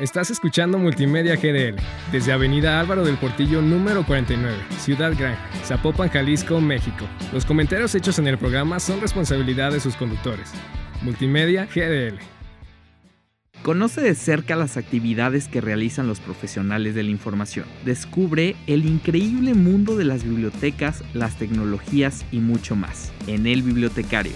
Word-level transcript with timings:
Estás 0.00 0.30
escuchando 0.30 0.78
Multimedia 0.78 1.34
GDL 1.34 1.74
desde 2.12 2.30
Avenida 2.30 2.78
Álvaro 2.78 3.04
del 3.04 3.16
Portillo 3.16 3.60
número 3.60 4.06
49, 4.06 4.56
Ciudad 4.78 5.12
Gran, 5.18 5.36
Zapopan, 5.64 6.08
Jalisco, 6.08 6.60
México. 6.60 7.04
Los 7.32 7.44
comentarios 7.44 7.96
hechos 7.96 8.20
en 8.20 8.28
el 8.28 8.38
programa 8.38 8.78
son 8.78 9.00
responsabilidad 9.00 9.72
de 9.72 9.80
sus 9.80 9.96
conductores. 9.96 10.52
Multimedia 11.02 11.66
GDL. 11.66 12.20
Conoce 13.64 14.00
de 14.00 14.14
cerca 14.14 14.54
las 14.54 14.76
actividades 14.76 15.48
que 15.48 15.60
realizan 15.60 16.06
los 16.06 16.20
profesionales 16.20 16.94
de 16.94 17.02
la 17.02 17.10
información. 17.10 17.66
Descubre 17.84 18.54
el 18.68 18.86
increíble 18.86 19.54
mundo 19.54 19.96
de 19.96 20.04
las 20.04 20.22
bibliotecas, 20.22 21.02
las 21.12 21.36
tecnologías 21.38 22.24
y 22.30 22.38
mucho 22.38 22.76
más 22.76 23.12
en 23.26 23.48
El 23.48 23.64
Bibliotecario. 23.64 24.34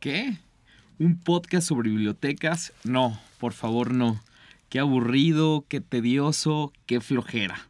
¿Qué? 0.00 0.36
¿Un 1.02 1.16
podcast 1.16 1.66
sobre 1.66 1.90
bibliotecas? 1.90 2.72
No, 2.84 3.18
por 3.40 3.54
favor 3.54 3.92
no. 3.92 4.20
Qué 4.68 4.78
aburrido, 4.78 5.64
qué 5.66 5.80
tedioso, 5.80 6.72
qué 6.86 7.00
flojera. 7.00 7.66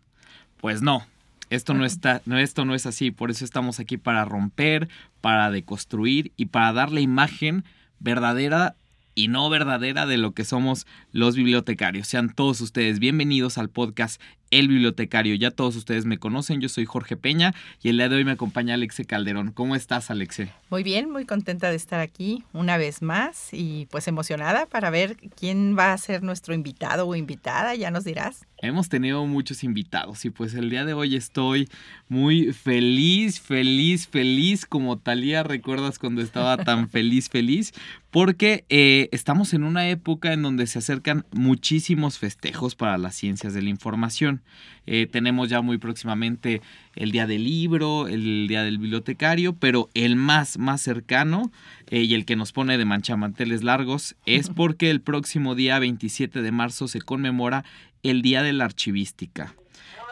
Pues 0.61 0.83
no, 0.83 1.07
esto 1.49 1.73
no, 1.73 1.87
está, 1.87 2.21
no, 2.27 2.37
esto 2.39 2.67
no 2.67 2.75
es 2.75 2.85
así, 2.85 3.11
por 3.11 3.31
eso 3.31 3.47
estamos 3.47 3.81
aquí 3.81 3.97
para 3.97 4.27
romper, 4.27 4.91
para 5.23 5.51
deconstruir 5.51 6.31
y 6.37 6.47
para 6.47 6.75
dar 6.75 6.93
la 6.93 7.01
imagen 7.01 7.65
verdadera 8.01 8.75
y 9.15 9.29
no 9.29 9.49
verdadera 9.49 10.05
de 10.05 10.19
lo 10.19 10.33
que 10.33 10.45
somos 10.45 10.87
los 11.13 11.35
bibliotecarios. 11.35 12.09
Sean 12.09 12.35
todos 12.35 12.61
ustedes 12.61 12.99
bienvenidos 12.99 13.57
al 13.57 13.71
podcast 13.71 14.21
El 14.53 14.69
Bibliotecario. 14.69 15.35
Ya 15.35 15.51
todos 15.51 15.75
ustedes 15.75 16.05
me 16.05 16.19
conocen, 16.19 16.61
yo 16.61 16.69
soy 16.69 16.85
Jorge 16.85 17.17
Peña 17.17 17.55
y 17.83 17.89
el 17.89 17.97
día 17.97 18.09
de 18.09 18.17
hoy 18.17 18.25
me 18.25 18.33
acompaña 18.33 18.75
Alexe 18.75 19.07
Calderón. 19.07 19.51
¿Cómo 19.51 19.75
estás, 19.75 20.11
Alexe? 20.11 20.53
Muy 20.71 20.85
bien, 20.85 21.11
muy 21.11 21.25
contenta 21.25 21.71
de 21.71 21.77
estar 21.77 22.01
aquí 22.01 22.45
una 22.53 22.77
vez 22.77 23.03
más 23.03 23.49
y 23.53 23.87
pues 23.91 24.07
emocionada 24.09 24.67
para 24.67 24.91
ver 24.91 25.17
quién 25.37 25.77
va 25.77 25.93
a 25.93 25.99
ser 25.99 26.23
nuestro 26.23 26.55
invitado 26.55 27.09
o 27.09 27.17
invitada, 27.17 27.75
ya 27.75 27.91
nos 27.91 28.05
dirás. 28.05 28.47
Hemos 28.59 28.89
tenido 28.89 29.27
muchos 29.27 29.65
invitados 29.65 30.25
y 30.25 30.31
pues 30.31 30.55
el 30.55 30.71
día 30.71 30.85
de 30.85 30.93
hoy 30.93 31.17
estoy 31.17 31.69
muy 32.09 32.53
feliz, 32.53 33.41
feliz, 33.41 34.07
feliz 34.07 34.67
como 34.67 34.99
Talía, 34.99 35.43
¿recuerdas 35.43 35.99
cuando 35.99 36.23
estaba 36.23 36.57
tan 36.59 36.89
feliz, 36.91 37.29
feliz? 37.29 37.73
Porque 38.11 38.65
eh, 38.69 39.09
estamos 39.11 39.53
en 39.55 39.65
una 39.65 39.89
época 39.89 40.33
en 40.33 40.43
donde 40.43 40.67
se 40.67 40.79
acercan 40.79 41.25
muchísimos 41.33 42.19
festejos 42.19 42.77
para 42.77 42.99
las 42.99 43.17
ciencias 43.17 43.55
de 43.55 43.63
la 43.63 43.71
información. 43.71 44.42
Eh, 44.87 45.07
tenemos 45.07 45.49
ya 45.49 45.61
muy 45.61 45.79
próximamente 45.79 46.61
el 46.97 47.13
Día 47.13 47.27
del 47.27 47.45
Libro, 47.45 48.09
el 48.09 48.49
Día 48.49 48.65
del 48.65 48.79
Bibliotecario, 48.79 49.55
pero 49.55 49.89
el 49.95 50.17
más, 50.17 50.59
más 50.59 50.81
cercano 50.81 51.53
eh, 51.89 52.03
y 52.03 52.15
el 52.15 52.25
que 52.25 52.37
nos 52.37 52.53
pone 52.53 52.79
de 52.79 52.85
manchamanteles 52.85 53.63
largos 53.63 54.17
es 54.27 54.49
porque 54.49 54.91
el 54.91 55.01
próximo 55.01 55.55
día 55.55 55.79
27 55.79 56.43
de 56.43 56.53
marzo 56.53 56.89
se 56.89 57.01
conmemora 57.01 57.65
el 58.03 58.23
Día 58.23 58.43
de 58.43 58.53
la 58.53 58.65
Archivística. 58.65 59.55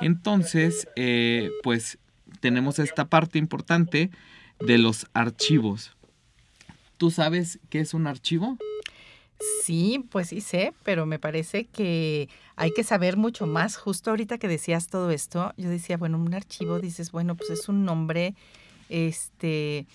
Entonces, 0.00 0.88
pues 1.62 1.98
tenemos 2.40 2.78
esta 2.78 3.08
parte 3.08 3.38
importante 3.38 4.10
de 4.60 4.78
los 4.78 5.06
archivos. 5.12 5.96
¿Tú 6.96 7.10
sabes 7.10 7.58
qué 7.70 7.80
es 7.80 7.94
un 7.94 8.06
archivo? 8.06 8.58
Sí, 9.62 10.04
pues 10.10 10.28
sí 10.28 10.40
sé, 10.40 10.74
pero 10.84 11.06
me 11.06 11.18
parece 11.18 11.64
que 11.64 12.28
hay 12.56 12.72
que 12.72 12.84
saber 12.84 13.16
mucho 13.16 13.46
más. 13.46 13.76
Justo 13.76 14.10
ahorita 14.10 14.38
que 14.38 14.48
decías 14.48 14.88
todo 14.88 15.10
esto, 15.10 15.54
yo 15.56 15.70
decía, 15.70 15.96
bueno, 15.96 16.18
un 16.18 16.34
archivo, 16.34 16.78
dices, 16.78 17.10
bueno, 17.10 17.34
pues 17.34 17.50
es 17.50 17.68
un 17.68 17.84
nombre, 17.84 18.34
este, 18.90 19.86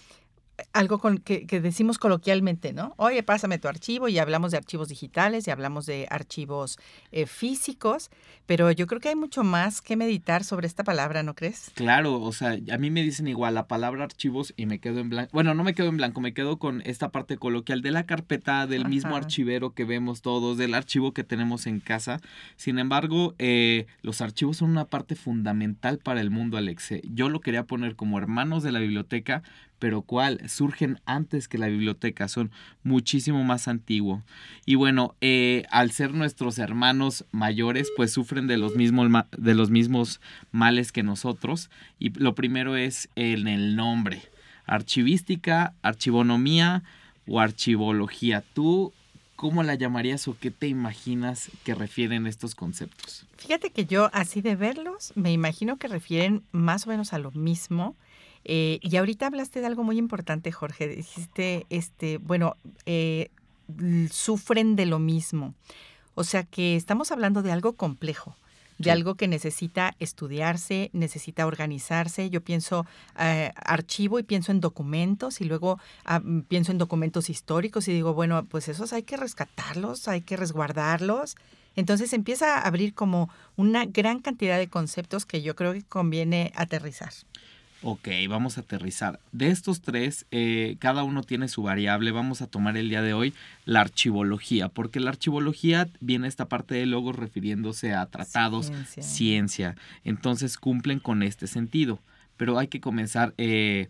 algo 0.73 0.99
con, 0.99 1.17
que, 1.17 1.45
decimos 1.61 1.97
coloquialmente, 1.97 2.73
¿no? 2.73 2.93
Oye, 2.97 3.23
pásame 3.23 3.59
tu 3.59 3.67
archivo 3.67 4.07
y 4.07 4.19
hablamos 4.19 4.51
de 4.51 4.57
archivos 4.57 4.89
digitales 4.89 5.47
y 5.47 5.51
hablamos 5.51 5.85
de 5.85 6.07
archivos 6.09 6.77
eh, 7.11 7.25
físicos, 7.25 8.09
pero 8.45 8.71
yo 8.71 8.87
creo 8.87 9.01
que 9.01 9.09
hay 9.09 9.15
mucho 9.15 9.43
más 9.43 9.81
que 9.81 9.95
meditar 9.95 10.43
sobre 10.43 10.67
esta 10.67 10.83
palabra, 10.83 11.23
¿no 11.23 11.33
crees? 11.33 11.71
Claro, 11.75 12.21
o 12.21 12.31
sea, 12.31 12.57
a 12.71 12.77
mí 12.77 12.91
me 12.91 13.03
dicen 13.03 13.27
igual 13.27 13.55
la 13.55 13.67
palabra 13.67 14.03
archivos 14.03 14.53
y 14.55 14.65
me 14.65 14.79
quedo 14.79 14.99
en 14.99 15.09
blanco. 15.09 15.31
Bueno, 15.33 15.53
no 15.53 15.63
me 15.63 15.73
quedo 15.73 15.89
en 15.89 15.97
blanco, 15.97 16.21
me 16.21 16.33
quedo 16.33 16.57
con 16.57 16.81
esta 16.85 17.09
parte 17.09 17.37
coloquial 17.37 17.81
de 17.81 17.91
la 17.91 18.05
carpeta, 18.05 18.67
del 18.67 18.87
mismo 18.87 19.15
archivero 19.15 19.73
que 19.73 19.83
vemos 19.83 20.21
todos, 20.21 20.57
del 20.57 20.73
archivo 20.73 21.13
que 21.13 21.23
tenemos 21.23 21.67
en 21.67 21.79
casa. 21.79 22.21
Sin 22.55 22.79
embargo, 22.79 23.35
eh, 23.39 23.87
los 24.01 24.21
archivos 24.21 24.57
son 24.57 24.69
una 24.71 24.85
parte 24.85 25.15
fundamental 25.15 25.99
para 25.99 26.21
el 26.21 26.29
mundo, 26.29 26.57
Alexe. 26.57 27.01
Yo 27.13 27.29
lo 27.29 27.41
quería 27.41 27.63
poner 27.63 27.95
como 27.95 28.17
hermanos 28.17 28.63
de 28.63 28.71
la 28.71 28.79
biblioteca, 28.79 29.43
pero 29.79 30.01
¿cuál? 30.01 30.49
Surgen 30.49 30.99
antes 31.05 31.47
que 31.47 31.57
la 31.57 31.67
biblioteca, 31.67 32.27
son 32.27 32.51
muchísimo 32.83 33.43
más 33.43 33.67
antiguo. 33.67 34.23
Y 34.65 34.75
bueno, 34.75 35.15
eh, 35.21 35.65
al 35.69 35.91
ser 35.91 36.13
nuestros 36.13 36.59
hermanos 36.59 37.25
mayores, 37.31 37.91
pues 37.95 38.11
sufren 38.11 38.47
de 38.47 38.57
los, 38.57 38.75
mismos, 38.75 39.09
de 39.37 39.53
los 39.53 39.69
mismos 39.69 40.21
males 40.51 40.91
que 40.91 41.03
nosotros. 41.03 41.69
Y 41.99 42.09
lo 42.11 42.35
primero 42.35 42.75
es 42.75 43.09
en 43.15 43.47
el 43.47 43.75
nombre. 43.75 44.21
Archivística, 44.65 45.73
archivonomía 45.81 46.83
o 47.27 47.39
archivología. 47.39 48.43
¿Tú 48.53 48.93
cómo 49.35 49.63
la 49.63 49.75
llamarías 49.75 50.27
o 50.27 50.37
qué 50.39 50.51
te 50.51 50.67
imaginas 50.67 51.51
que 51.63 51.75
refieren 51.75 52.27
estos 52.27 52.55
conceptos? 52.55 53.25
Fíjate 53.37 53.69
que 53.69 53.85
yo, 53.85 54.09
así 54.13 54.41
de 54.41 54.55
verlos, 54.55 55.11
me 55.15 55.31
imagino 55.31 55.77
que 55.77 55.87
refieren 55.87 56.43
más 56.51 56.87
o 56.87 56.89
menos 56.89 57.13
a 57.13 57.19
lo 57.19 57.31
mismo. 57.31 57.95
Eh, 58.45 58.79
y 58.81 58.95
ahorita 58.95 59.27
hablaste 59.27 59.59
de 59.59 59.65
algo 59.65 59.83
muy 59.83 59.97
importante, 59.97 60.51
Jorge. 60.51 60.87
Dijiste, 60.87 61.65
este, 61.69 62.19
bueno, 62.19 62.55
eh, 62.85 63.29
sufren 64.11 64.75
de 64.75 64.85
lo 64.85 64.99
mismo. 64.99 65.55
O 66.13 66.23
sea 66.23 66.43
que 66.43 66.75
estamos 66.75 67.11
hablando 67.11 67.41
de 67.41 67.51
algo 67.51 67.73
complejo, 67.73 68.37
de 68.77 68.91
algo 68.91 69.15
que 69.15 69.27
necesita 69.27 69.95
estudiarse, 69.99 70.89
necesita 70.93 71.45
organizarse. 71.45 72.29
Yo 72.29 72.41
pienso 72.41 72.85
eh, 73.19 73.51
archivo 73.55 74.19
y 74.19 74.23
pienso 74.23 74.51
en 74.51 74.61
documentos 74.61 75.41
y 75.41 75.45
luego 75.45 75.79
ah, 76.05 76.21
pienso 76.47 76.71
en 76.71 76.77
documentos 76.77 77.29
históricos 77.29 77.87
y 77.87 77.93
digo, 77.93 78.13
bueno, 78.13 78.45
pues 78.45 78.69
esos 78.69 78.93
hay 78.93 79.03
que 79.03 79.17
rescatarlos, 79.17 80.07
hay 80.07 80.21
que 80.21 80.37
resguardarlos. 80.37 81.35
Entonces 81.75 82.13
empieza 82.13 82.57
a 82.57 82.61
abrir 82.61 82.93
como 82.93 83.29
una 83.57 83.85
gran 83.85 84.19
cantidad 84.19 84.57
de 84.57 84.69
conceptos 84.69 85.25
que 85.25 85.41
yo 85.41 85.55
creo 85.55 85.73
que 85.73 85.83
conviene 85.83 86.53
aterrizar. 86.55 87.11
Ok, 87.87 88.07
vamos 88.27 88.57
a 88.57 88.61
aterrizar. 88.61 89.19
De 89.31 89.49
estos 89.49 89.79
tres, 89.79 90.25
eh, 90.31 90.75
cada 90.79 91.03
uno 91.03 91.21
tiene 91.21 91.47
su 91.47 91.61
variable. 91.61 92.09
Vamos 92.09 92.41
a 92.41 92.47
tomar 92.47 92.77
el 92.77 92.89
día 92.89 93.03
de 93.03 93.13
hoy 93.13 93.35
la 93.65 93.81
archivología, 93.81 94.69
porque 94.69 94.99
la 94.99 95.11
archivología 95.11 95.87
viene 95.99 96.27
esta 96.27 96.47
parte 96.47 96.73
de 96.73 96.87
logos 96.87 97.15
refiriéndose 97.15 97.93
a 97.93 98.07
tratados, 98.07 98.71
ciencia. 98.87 99.75
Entonces 100.03 100.57
cumplen 100.57 100.97
con 100.97 101.21
este 101.21 101.45
sentido. 101.45 101.99
Pero 102.37 102.57
hay 102.57 102.69
que 102.69 102.81
comenzar 102.81 103.35
eh, 103.37 103.89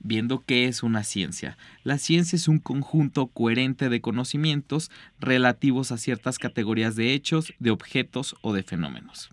viendo 0.00 0.42
qué 0.44 0.64
es 0.64 0.82
una 0.82 1.04
ciencia. 1.04 1.56
La 1.84 1.98
ciencia 1.98 2.34
es 2.34 2.48
un 2.48 2.58
conjunto 2.58 3.28
coherente 3.28 3.88
de 3.88 4.00
conocimientos 4.00 4.90
relativos 5.20 5.92
a 5.92 5.98
ciertas 5.98 6.40
categorías 6.40 6.96
de 6.96 7.14
hechos, 7.14 7.52
de 7.60 7.70
objetos 7.70 8.34
o 8.40 8.52
de 8.52 8.64
fenómenos. 8.64 9.30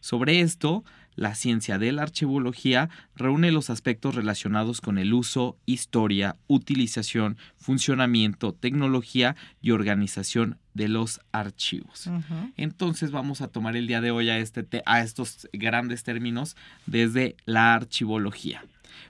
Sobre 0.00 0.40
esto, 0.40 0.82
la 1.18 1.34
ciencia 1.34 1.78
de 1.78 1.90
la 1.90 2.02
archivología 2.02 2.90
reúne 3.16 3.50
los 3.50 3.70
aspectos 3.70 4.14
relacionados 4.14 4.80
con 4.80 4.98
el 4.98 5.12
uso, 5.12 5.56
historia, 5.66 6.36
utilización, 6.46 7.36
funcionamiento, 7.56 8.52
tecnología 8.54 9.34
y 9.60 9.72
organización 9.72 10.58
de 10.74 10.86
los 10.86 11.20
archivos. 11.32 12.08
Entonces 12.56 13.10
vamos 13.10 13.40
a 13.40 13.48
tomar 13.48 13.76
el 13.76 13.88
día 13.88 14.00
de 14.00 14.12
hoy 14.12 14.30
a, 14.30 14.38
este 14.38 14.64
a 14.86 15.00
estos 15.00 15.48
grandes 15.52 16.04
términos 16.04 16.56
desde 16.86 17.34
la 17.46 17.74
archivología. 17.74 18.64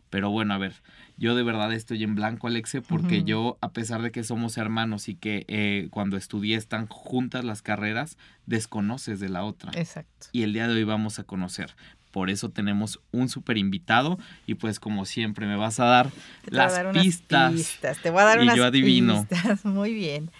Pero 0.08 0.30
bueno, 0.30 0.54
a 0.54 0.58
ver, 0.58 0.72
yo 1.18 1.34
de 1.34 1.42
verdad 1.42 1.72
estoy 1.72 2.04
en 2.04 2.14
blanco, 2.14 2.46
Alexe, 2.46 2.80
porque 2.80 3.24
yo, 3.24 3.58
a 3.60 3.72
pesar 3.72 4.02
de 4.02 4.12
que 4.12 4.22
somos 4.22 4.56
hermanos 4.56 5.08
y 5.08 5.16
que 5.16 5.44
eh, 5.48 5.88
cuando 5.90 6.16
estudié 6.16 6.56
están 6.56 6.86
juntas 6.86 7.44
las 7.44 7.60
carreras, 7.60 8.16
desconoces 8.46 9.18
de 9.18 9.28
la 9.28 9.42
otra. 9.42 9.72
Exacto. 9.74 10.28
Y 10.30 10.44
el 10.44 10.52
día 10.52 10.68
de 10.68 10.74
hoy 10.74 10.84
vamos 10.84 11.18
a 11.18 11.24
conocer. 11.24 11.74
Por 12.10 12.30
eso 12.30 12.50
tenemos 12.50 13.00
un 13.12 13.28
super 13.28 13.58
invitado 13.58 14.18
y 14.46 14.54
pues 14.54 14.80
como 14.80 15.04
siempre 15.04 15.46
me 15.46 15.56
vas 15.56 15.80
a 15.80 15.84
dar 15.84 16.10
las 16.46 16.78
pistas. 16.94 17.78
Te 18.02 18.10
voy 18.10 18.22
a 18.22 18.24
dar 18.24 18.42
y 18.42 18.56
yo 18.56 18.64
adivino. 18.64 19.26
pistas. 19.28 19.64
Muy 19.64 19.92
bien. 19.92 20.30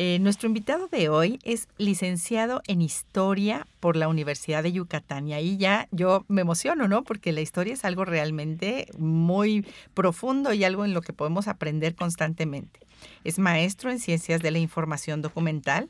Eh, 0.00 0.20
nuestro 0.20 0.46
invitado 0.46 0.86
de 0.86 1.08
hoy 1.08 1.40
es 1.42 1.66
licenciado 1.76 2.62
en 2.68 2.80
Historia 2.80 3.66
por 3.80 3.96
la 3.96 4.06
Universidad 4.06 4.62
de 4.62 4.70
Yucatán 4.70 5.26
y 5.26 5.34
ahí 5.34 5.56
ya 5.56 5.88
yo 5.90 6.24
me 6.28 6.40
emociono, 6.40 6.86
¿no? 6.86 7.02
Porque 7.02 7.32
la 7.32 7.40
historia 7.40 7.74
es 7.74 7.84
algo 7.84 8.04
realmente 8.04 8.86
muy 8.96 9.66
profundo 9.94 10.52
y 10.52 10.62
algo 10.62 10.84
en 10.84 10.94
lo 10.94 11.00
que 11.00 11.12
podemos 11.12 11.48
aprender 11.48 11.96
constantemente. 11.96 12.78
Es 13.24 13.40
maestro 13.40 13.90
en 13.90 13.98
Ciencias 13.98 14.40
de 14.40 14.52
la 14.52 14.58
Información 14.58 15.20
Documental, 15.20 15.88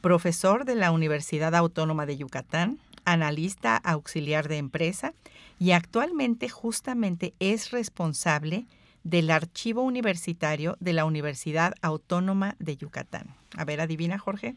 profesor 0.00 0.64
de 0.64 0.74
la 0.74 0.90
Universidad 0.90 1.54
Autónoma 1.54 2.06
de 2.06 2.16
Yucatán, 2.16 2.80
analista 3.04 3.76
auxiliar 3.76 4.48
de 4.48 4.58
empresa 4.58 5.14
y 5.58 5.72
actualmente 5.72 6.48
justamente 6.48 7.34
es 7.38 7.70
responsable 7.70 8.66
del 9.04 9.30
Archivo 9.30 9.82
Universitario 9.82 10.76
de 10.80 10.94
la 10.94 11.04
Universidad 11.04 11.74
Autónoma 11.82 12.56
de 12.58 12.76
Yucatán. 12.76 13.28
A 13.56 13.64
ver, 13.64 13.80
adivina, 13.80 14.18
Jorge. 14.18 14.54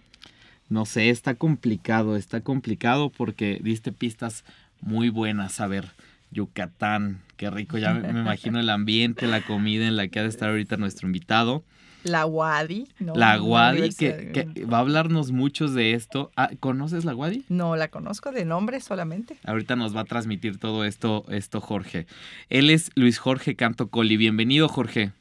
No 0.70 0.86
sé, 0.86 1.10
está 1.10 1.36
complicado, 1.36 2.16
está 2.16 2.42
complicado 2.42 3.10
porque 3.10 3.60
diste 3.62 3.92
pistas 3.92 4.44
muy 4.82 5.10
buenas. 5.10 5.60
A 5.60 5.68
ver, 5.68 5.92
Yucatán, 6.32 7.22
qué 7.38 7.50
rico, 7.50 7.78
ya 7.78 7.94
me, 7.94 8.10
imagino 8.10 8.60
el 8.60 8.70
ambiente, 8.70 9.28
la 9.28 9.42
comida 9.42 9.88
en 9.88 9.96
la 9.96 10.08
que 10.08 10.20
ha 10.20 10.24
de 10.24 10.30
estar 10.30 10.50
ahorita 10.50 10.78
nuestro 10.78 11.08
invitado. 11.08 11.64
La 12.04 12.26
Wadi. 12.26 12.88
la 13.00 13.42
Wadi, 13.42 13.94
que, 13.94 14.48
va 14.72 14.78
a 14.78 14.82
hablarnos 14.82 15.32
muchos 15.32 15.74
de 15.74 15.94
esto. 15.94 16.32
Ah, 16.36 16.50
¿Conoces 16.60 17.06
la 17.06 17.16
Wadi? 17.16 17.44
No, 17.50 17.76
la 17.76 17.90
conozco 17.90 18.32
de 18.32 18.46
nombre 18.46 18.80
solamente. 18.80 19.38
Ahorita 19.44 19.76
nos 19.76 19.96
va 19.96 20.02
a 20.02 20.06
transmitir 20.06 20.60
todo 20.60 20.86
esto, 20.86 21.26
esto 21.30 21.60
Jorge. 21.60 22.08
Él 22.50 22.70
es 22.70 22.92
Luis 22.96 23.18
Jorge 23.18 23.56
Canto 23.56 23.90
Coli. 23.90 24.18
Bienvenido, 24.18 24.70
Jorge. 24.70 25.12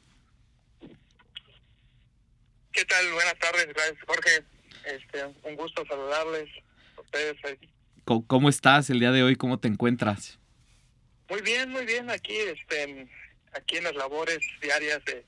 ¿Qué 2.71 2.85
tal? 2.85 3.11
Buenas 3.11 3.39
tardes, 3.39 3.67
gracias, 3.73 3.97
Jorge. 4.05 4.43
Este, 4.85 5.25
un 5.43 5.55
gusto 5.55 5.83
saludarles 5.87 6.47
a 6.97 7.01
ustedes. 7.01 7.37
¿Cómo 8.05 8.49
estás 8.49 8.89
el 8.89 8.99
día 8.99 9.11
de 9.11 9.23
hoy? 9.23 9.35
¿Cómo 9.35 9.59
te 9.59 9.67
encuentras? 9.67 10.39
Muy 11.29 11.41
bien, 11.41 11.69
muy 11.71 11.85
bien. 11.85 12.09
Aquí, 12.09 12.35
este, 12.35 13.07
aquí 13.53 13.77
en 13.77 13.83
las 13.83 13.95
labores 13.95 14.39
diarias 14.61 15.03
de, 15.05 15.25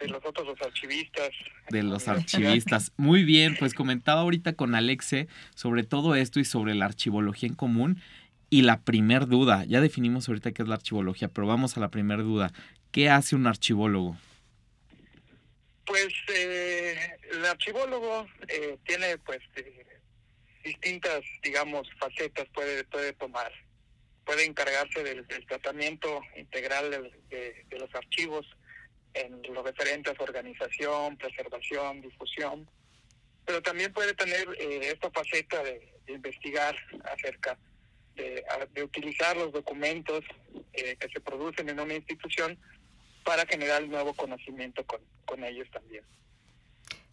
de 0.00 0.08
los 0.08 0.24
otros 0.24 0.46
los 0.46 0.60
archivistas. 0.62 1.30
De 1.68 1.82
los 1.82 2.08
archivistas. 2.08 2.92
Muy 2.96 3.22
bien, 3.22 3.56
pues 3.58 3.74
comentaba 3.74 4.22
ahorita 4.22 4.54
con 4.54 4.74
Alexe 4.74 5.28
sobre 5.54 5.84
todo 5.84 6.14
esto 6.14 6.40
y 6.40 6.44
sobre 6.44 6.74
la 6.74 6.86
archivología 6.86 7.48
en 7.48 7.54
común. 7.54 8.02
Y 8.48 8.62
la 8.62 8.80
primer 8.80 9.28
duda, 9.28 9.64
ya 9.66 9.80
definimos 9.80 10.28
ahorita 10.28 10.50
qué 10.50 10.62
es 10.62 10.68
la 10.68 10.74
archivología, 10.74 11.28
pero 11.28 11.46
vamos 11.46 11.76
a 11.76 11.80
la 11.80 11.90
primera 11.90 12.22
duda. 12.22 12.52
¿Qué 12.90 13.08
hace 13.08 13.36
un 13.36 13.46
archivólogo? 13.46 14.16
Pues 15.84 16.08
eh, 16.34 16.96
el 17.30 17.44
archivólogo 17.44 18.26
eh, 18.48 18.76
tiene 18.84 19.18
pues 19.18 19.38
eh, 19.56 19.86
distintas, 20.64 21.20
digamos, 21.42 21.88
facetas 21.98 22.48
puede, 22.52 22.82
puede 22.84 23.12
tomar. 23.12 23.52
Puede 24.24 24.44
encargarse 24.44 25.02
del, 25.02 25.26
tratamiento 25.46 26.20
integral 26.36 26.90
de, 27.28 27.78
los 27.78 27.94
archivos 27.94 28.46
en 29.14 29.42
lo 29.52 29.62
referente 29.62 30.10
a 30.10 30.14
su 30.14 30.22
organización, 30.22 31.16
preservación, 31.16 32.00
difusión, 32.00 32.68
pero 33.44 33.62
también 33.62 33.92
puede 33.92 34.14
tener 34.14 34.46
eh, 34.58 34.92
esta 34.92 35.10
faceta 35.10 35.62
de, 35.62 35.88
investigar 36.08 36.76
acerca 37.04 37.56
de, 38.16 38.82
utilizar 38.82 39.36
los 39.36 39.52
documentos 39.52 40.24
eh, 40.72 40.96
que 40.96 41.08
se 41.08 41.20
producen 41.20 41.68
en 41.68 41.78
una 41.78 41.94
institución 41.94 42.58
para 43.24 43.46
generar 43.46 43.86
nuevo 43.86 44.12
conocimiento 44.14 44.84
con, 44.84 45.00
con 45.24 45.44
ellos 45.44 45.68
también. 45.70 46.04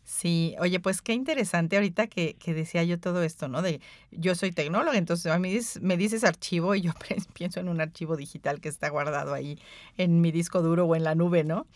Sí, 0.07 0.55
oye, 0.61 0.79
pues 0.79 1.01
qué 1.01 1.11
interesante 1.11 1.75
ahorita 1.75 2.07
que, 2.07 2.35
que, 2.35 2.53
decía 2.53 2.81
yo 2.85 2.97
todo 2.97 3.23
esto, 3.23 3.49
¿no? 3.49 3.61
De 3.61 3.81
yo 4.09 4.35
soy 4.35 4.53
tecnóloga, 4.53 4.97
entonces 4.97 5.29
a 5.29 5.37
mí 5.37 5.59
me 5.81 5.97
dices 5.97 6.23
archivo 6.23 6.75
y 6.75 6.81
yo 6.81 6.93
pienso 7.33 7.59
en 7.59 7.67
un 7.67 7.81
archivo 7.81 8.15
digital 8.15 8.61
que 8.61 8.69
está 8.69 8.87
guardado 8.87 9.33
ahí 9.33 9.59
en 9.97 10.21
mi 10.21 10.31
disco 10.31 10.61
duro 10.61 10.85
o 10.85 10.95
en 10.95 11.03
la 11.03 11.13
nube, 11.13 11.43
¿no? 11.43 11.67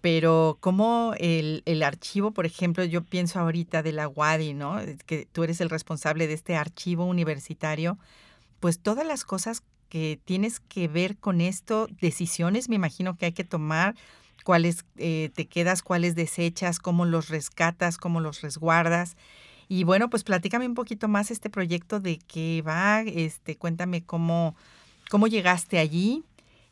Pero 0.00 0.58
como 0.60 1.14
el, 1.18 1.64
el 1.66 1.82
archivo, 1.82 2.30
por 2.30 2.46
ejemplo, 2.46 2.84
yo 2.84 3.02
pienso 3.02 3.40
ahorita 3.40 3.82
de 3.82 3.90
la 3.90 4.06
WADI, 4.06 4.54
¿no? 4.54 4.76
Que 5.04 5.26
tú 5.26 5.42
eres 5.42 5.60
el 5.60 5.68
responsable 5.68 6.28
de 6.28 6.34
este 6.34 6.54
archivo 6.54 7.04
universitario, 7.04 7.98
pues 8.60 8.78
todas 8.78 9.04
las 9.04 9.24
cosas 9.24 9.64
que 9.88 10.20
tienes 10.24 10.60
que 10.60 10.86
ver 10.86 11.18
con 11.18 11.40
esto, 11.40 11.88
decisiones 12.00 12.68
me 12.68 12.76
imagino 12.76 13.16
que 13.16 13.26
hay 13.26 13.32
que 13.32 13.44
tomar, 13.44 13.96
cuáles 14.44 14.84
eh, 14.96 15.30
te 15.34 15.46
quedas, 15.46 15.82
cuáles 15.82 16.14
desechas, 16.14 16.78
cómo 16.78 17.04
los 17.04 17.28
rescatas, 17.28 17.98
cómo 17.98 18.20
los 18.20 18.40
resguardas. 18.40 19.16
Y 19.68 19.84
bueno, 19.84 20.10
pues 20.10 20.24
platícame 20.24 20.66
un 20.66 20.74
poquito 20.74 21.08
más 21.08 21.30
este 21.30 21.48
proyecto 21.48 22.00
de 22.00 22.18
qué 22.18 22.62
va, 22.66 23.02
este, 23.02 23.56
cuéntame 23.56 24.04
cómo, 24.04 24.54
cómo 25.08 25.28
llegaste 25.28 25.78
allí 25.78 26.24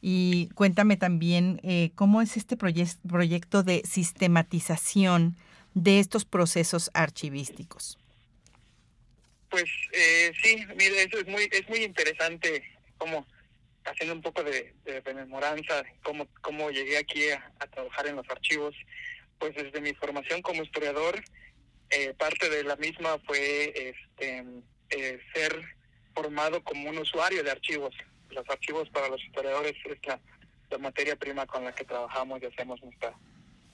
y 0.02 0.49
cuéntame 0.55 0.96
también 0.96 1.61
eh, 1.62 1.93
cómo 1.94 2.22
es 2.22 2.37
este 2.37 2.56
proyecto 2.56 3.62
de 3.62 3.82
sistematización 3.84 5.37
de 5.75 6.00
estos 6.00 6.25
procesos 6.25 6.90
archivísticos. 6.94 7.99
Pues 9.50 9.64
eh, 9.93 10.32
sí, 10.43 10.64
mire, 10.76 11.02
eso 11.02 11.19
es 11.19 11.26
muy, 11.26 11.49
es 11.50 11.69
muy 11.69 11.84
interesante 11.84 12.62
cómo 12.99 13.26
haciendo 13.85 14.15
un 14.15 14.23
poco 14.23 14.43
de, 14.43 14.75
de 14.85 15.00
rememoranza 15.00 15.82
cómo, 16.03 16.27
cómo 16.41 16.71
llegué 16.71 16.99
aquí 16.99 17.31
a, 17.31 17.53
trabajar 17.71 18.06
en 18.06 18.17
los 18.17 18.29
archivos, 18.29 18.75
pues 19.38 19.55
desde 19.55 19.81
mi 19.81 19.94
formación 19.94 20.43
como 20.43 20.62
historiador, 20.62 21.23
eh, 21.91 22.15
parte 22.15 22.49
de 22.50 22.65
la 22.65 22.77
misma 22.77 23.19
fue 23.27 23.73
este, 23.75 24.44
eh, 24.91 25.21
ser 25.35 25.65
formado 26.15 26.62
como 26.62 26.91
un 26.91 26.99
usuario 26.99 27.43
de 27.43 27.50
archivos. 27.50 27.94
Los 28.31 28.49
archivos 28.49 28.88
para 28.91 29.09
los 29.09 29.23
historiadores 29.23 29.75
es 29.85 29.99
la, 30.06 30.21
materia 30.79 31.17
prima 31.17 31.47
con 31.47 31.65
la 31.65 31.73
que 31.73 31.85
trabajamos 31.85 32.41
y 32.41 32.47
hacemos 32.47 32.81
nuestra, 32.81 33.12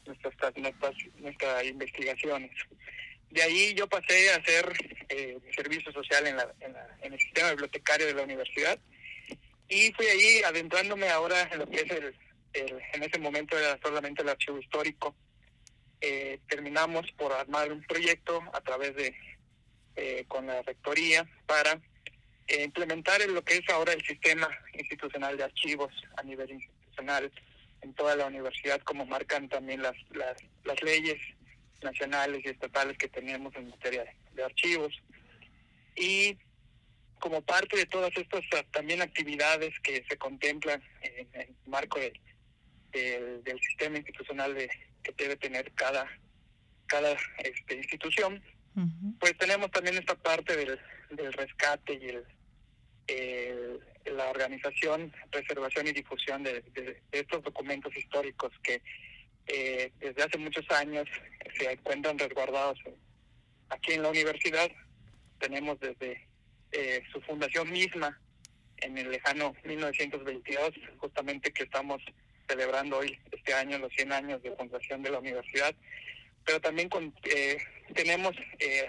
nuestras, 0.07 0.57
nuestras, 0.57 0.95
nuestras 1.19 1.65
investigaciones. 1.65 2.51
De 3.31 3.43
ahí 3.43 3.75
yo 3.75 3.87
pasé 3.87 4.33
a 4.33 4.37
hacer 4.37 4.73
eh, 5.11 5.39
servicio 5.55 5.93
social 5.93 6.27
en, 6.27 6.37
la, 6.37 6.55
en, 6.61 6.73
la, 6.73 6.97
en 7.03 7.13
el 7.13 7.21
sistema 7.21 7.51
bibliotecario 7.51 8.07
de 8.07 8.15
la 8.15 8.23
universidad 8.23 8.79
y 9.69 9.93
fui 9.93 10.07
ahí 10.07 10.43
adentrándome 10.45 11.09
ahora 11.09 11.49
en 11.53 11.59
lo 11.59 11.67
que 11.67 11.77
es 11.77 11.91
el, 11.91 12.15
en 12.53 13.03
ese 13.03 13.19
momento 13.19 13.59
era 13.59 13.79
solamente 13.83 14.23
el 14.23 14.29
archivo 14.29 14.59
histórico. 14.59 15.15
Eh, 16.01 16.41
terminamos 16.49 17.11
por 17.13 17.33
armar 17.33 17.73
un 17.73 17.83
proyecto 17.83 18.43
a 18.53 18.61
través 18.61 18.95
de, 18.97 19.15
eh, 19.97 20.25
con 20.29 20.47
la 20.47 20.63
rectoría 20.63 21.27
para 21.47 21.81
eh, 22.49 22.65
implementar 22.65 23.21
en 23.23 23.35
lo 23.35 23.43
que 23.43 23.57
es 23.57 23.69
ahora 23.71 23.93
el 23.93 24.05
sistema 24.05 24.49
institucional 24.75 25.37
de 25.37 25.45
archivos 25.45 25.93
a 26.17 26.23
nivel 26.23 26.51
institucional 26.51 27.33
en 27.83 27.95
toda 27.95 28.17
la 28.17 28.27
universidad, 28.27 28.81
como 28.83 29.07
marcan 29.07 29.49
también 29.49 29.83
las, 29.83 29.97
las, 30.11 30.37
las 30.65 30.83
leyes 30.83 31.19
nacionales 31.83 32.43
y 32.45 32.49
estatales 32.49 32.97
que 32.99 33.09
tenemos 33.09 33.55
en 33.57 33.71
materia 33.71 34.05
de 34.33 34.45
archivos. 34.45 34.93
Y 35.97 36.37
como 37.19 37.43
parte 37.43 37.77
de 37.77 37.87
todas 37.87 38.11
estas 38.17 38.45
ah, 38.57 38.65
también 38.73 39.03
actividades 39.03 39.73
que 39.81 40.05
se 40.09 40.17
contemplan 40.17 40.83
en 41.03 41.29
el 41.41 41.55
marco 41.67 41.99
del, 41.99 43.43
del, 43.43 43.61
sistema 43.61 43.97
institucional 43.99 44.55
de, 44.55 44.69
que 45.03 45.13
debe 45.17 45.37
tener 45.37 45.73
cada, 45.73 46.07
cada 46.87 47.17
este, 47.39 47.77
institución, 47.77 48.43
pues 49.19 49.37
tenemos 49.39 49.71
también 49.71 49.97
esta 49.97 50.15
parte 50.15 50.55
del, 50.55 50.79
del 51.11 51.33
rescate 51.33 51.95
y 51.95 52.09
el, 52.09 53.81
la 54.05 54.29
organización, 54.29 55.13
preservación 55.31 55.87
y 55.89 55.93
difusión 55.93 56.43
de, 56.43 57.03
estos 57.13 57.43
documentos 57.43 57.97
históricos 57.97 58.53
que 58.63 58.83
eh, 59.47 59.93
desde 60.01 60.23
hace 60.23 60.39
muchos 60.39 60.69
años 60.71 61.07
se 61.57 61.71
encuentran 61.71 62.19
resguardados 62.19 62.79
aquí 63.69 63.93
en 63.93 64.03
la 64.03 64.11
universidad. 64.11 64.71
Tenemos 65.39 65.79
desde 65.81 66.26
eh, 66.73 67.03
su 67.13 67.21
fundación 67.23 67.71
misma 67.71 68.19
en 68.79 68.99
el 68.99 69.11
lejano 69.11 69.55
1922, 69.65 70.73
justamente 70.99 71.53
que 71.53 71.63
estamos 71.63 72.03
celebrando 72.49 72.99
hoy, 72.99 73.19
este 73.33 73.55
año, 73.55 73.79
los 73.79 73.93
100 73.93 74.13
años 74.13 74.43
de 74.43 74.55
fundación 74.57 75.03
de 75.03 75.11
la 75.11 75.19
universidad, 75.19 75.75
pero 76.45 76.61
también 76.61 76.89
con, 76.89 77.15
eh, 77.25 77.59
tenemos 77.95 78.35
eh, 78.59 78.87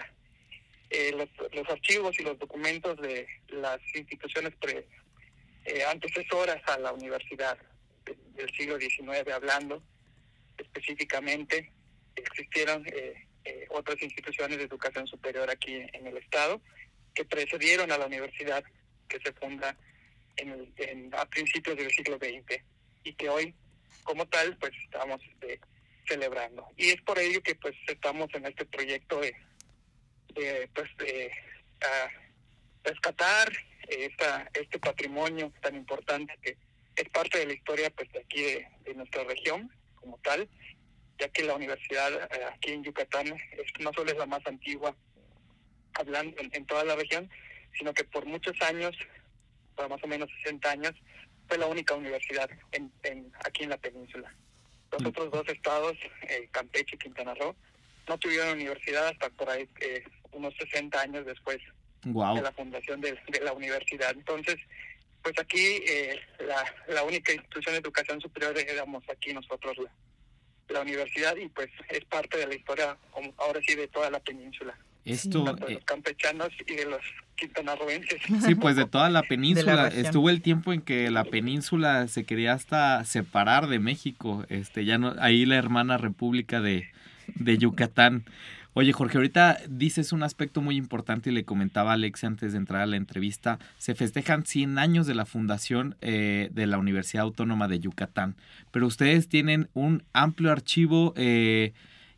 los, 1.12 1.68
archivos 1.70 2.18
y 2.18 2.22
los 2.22 2.38
documentos 2.38 3.00
de 3.00 3.26
las 3.48 3.78
instituciones 3.94 4.54
pre, 4.60 4.86
antecesoras 5.90 6.62
a 6.68 6.78
la 6.78 6.92
universidad 6.92 7.58
del 8.34 8.50
siglo 8.54 8.78
XIX, 8.78 9.30
hablando 9.32 9.82
específicamente, 10.56 11.70
existieron 12.16 12.86
otras 13.70 14.00
instituciones 14.02 14.58
de 14.58 14.64
educación 14.64 15.06
superior 15.06 15.50
aquí 15.50 15.74
en 15.92 16.06
el 16.06 16.16
Estado, 16.16 16.60
que 17.14 17.24
precedieron 17.24 17.90
a 17.92 17.98
la 17.98 18.06
universidad 18.06 18.64
que 19.08 19.18
se 19.20 19.32
funda 19.32 19.76
en, 20.36 21.14
a 21.14 21.26
principios 21.26 21.76
del 21.76 21.90
siglo 21.90 22.16
XX 22.16 22.62
y 23.04 23.12
que 23.14 23.28
hoy 23.28 23.54
como 24.02 24.26
tal 24.26 24.56
pues 24.58 24.72
estamos 24.84 25.20
este, 25.32 25.60
celebrando. 26.06 26.66
Y 26.76 26.90
es 26.90 27.00
por 27.02 27.18
ello 27.18 27.42
que 27.42 27.54
pues 27.54 27.74
estamos 27.86 28.32
en 28.34 28.46
este 28.46 28.64
proyecto 28.66 29.20
de, 29.20 29.34
pues 30.74 30.96
de 30.98 31.30
rescatar 32.84 33.52
esta 33.88 34.48
este 34.54 34.78
patrimonio 34.78 35.52
tan 35.62 35.74
importante 35.74 36.34
que 36.42 36.56
es 36.96 37.08
parte 37.08 37.38
de 37.38 37.46
la 37.46 37.52
historia 37.54 37.90
pues 37.90 38.10
de 38.12 38.20
aquí 38.20 38.42
de, 38.42 38.94
nuestra 38.94 39.24
región 39.24 39.70
como 39.96 40.18
tal 40.18 40.48
ya 41.18 41.28
que 41.28 41.42
la 41.42 41.54
universidad 41.54 42.12
eh, 42.14 42.44
aquí 42.52 42.72
en 42.72 42.84
Yucatán 42.84 43.28
es, 43.28 43.80
no 43.80 43.92
solo 43.92 44.10
es 44.10 44.18
la 44.18 44.26
más 44.26 44.46
antigua 44.46 44.94
hablando 45.94 46.36
en, 46.40 46.66
toda 46.66 46.84
la 46.84 46.96
región, 46.96 47.30
sino 47.76 47.92
que 47.92 48.04
por 48.04 48.26
muchos 48.26 48.60
años, 48.62 48.96
por 49.76 49.88
más 49.88 50.02
o 50.02 50.06
menos 50.06 50.28
60 50.42 50.70
años, 50.70 50.92
fue 51.46 51.58
la 51.58 51.66
única 51.66 51.94
universidad 51.94 52.48
en, 52.72 52.92
aquí 53.44 53.64
en 53.64 53.70
la 53.70 53.78
península. 53.78 54.34
Los 54.92 55.04
otros 55.06 55.30
dos 55.30 55.48
estados, 55.48 55.96
eh, 56.28 56.48
Campeche 56.50 56.96
y 56.96 56.98
Quintana 56.98 57.34
Roo, 57.34 57.54
no 58.08 58.18
tuvieron 58.18 58.52
universidad 58.54 59.08
hasta 59.08 59.28
por 59.30 59.50
ahí 59.50 59.68
eh, 59.80 60.02
unos 60.32 60.54
60 60.56 61.00
años 61.00 61.26
después 61.26 61.58
de 62.02 62.42
la 62.42 62.52
fundación 62.52 63.00
de, 63.00 63.18
la 63.42 63.52
universidad. 63.52 64.12
Entonces, 64.12 64.56
pues 65.22 65.38
aquí 65.38 65.82
eh, 65.86 66.18
la, 66.40 66.64
la 66.88 67.02
única 67.02 67.32
institución 67.32 67.74
de 67.74 67.80
educación 67.80 68.20
superior 68.20 68.56
éramos 68.58 69.04
aquí 69.10 69.34
nosotros, 69.34 69.76
la, 69.78 69.90
la 70.68 70.80
universidad, 70.80 71.36
y 71.36 71.48
pues 71.48 71.68
es 71.88 72.04
parte 72.04 72.38
de 72.38 72.46
la 72.46 72.54
historia, 72.54 72.96
ahora 73.38 73.60
sí, 73.66 73.74
de 73.74 73.88
toda 73.88 74.10
la 74.10 74.20
península. 74.20 74.78
Esto, 75.08 75.44
de 75.44 75.74
los 75.74 75.84
campechanos 75.84 76.48
y 76.66 76.74
de 76.74 76.86
los 76.86 77.00
quintanarroenses. 77.36 78.20
Sí, 78.44 78.54
pues 78.54 78.76
de 78.76 78.86
toda 78.86 79.10
la 79.10 79.22
península. 79.28 79.88
Estuvo 79.88 80.30
el 80.30 80.42
tiempo 80.42 80.72
en 80.72 80.82
que 80.82 81.10
la 81.10 81.24
península 81.24 82.08
se 82.08 82.24
quería 82.24 82.52
hasta 82.52 83.04
separar 83.04 83.68
de 83.68 83.78
México. 83.78 84.44
Este, 84.48 84.84
ya 84.84 84.98
no, 84.98 85.14
ahí 85.20 85.46
la 85.46 85.56
hermana 85.56 85.98
república 85.98 86.60
de, 86.60 86.88
de 87.34 87.58
Yucatán. 87.58 88.24
Oye, 88.78 88.92
Jorge, 88.92 89.18
ahorita 89.18 89.58
dices 89.68 90.12
un 90.12 90.22
aspecto 90.22 90.60
muy 90.60 90.76
importante 90.76 91.30
y 91.30 91.32
le 91.32 91.44
comentaba 91.44 91.90
a 91.90 91.94
Alex 91.94 92.22
antes 92.22 92.52
de 92.52 92.58
entrar 92.58 92.82
a 92.82 92.86
la 92.86 92.96
entrevista. 92.96 93.58
Se 93.76 93.96
festejan 93.96 94.46
100 94.46 94.78
años 94.78 95.08
de 95.08 95.16
la 95.16 95.26
fundación 95.26 95.96
eh, 96.00 96.48
de 96.52 96.66
la 96.68 96.78
Universidad 96.78 97.24
Autónoma 97.24 97.66
de 97.66 97.80
Yucatán, 97.80 98.36
pero 98.70 98.86
ustedes 98.86 99.28
tienen 99.28 99.68
un 99.74 100.04
amplio 100.12 100.52
archivo 100.52 101.12
eh, 101.16 101.72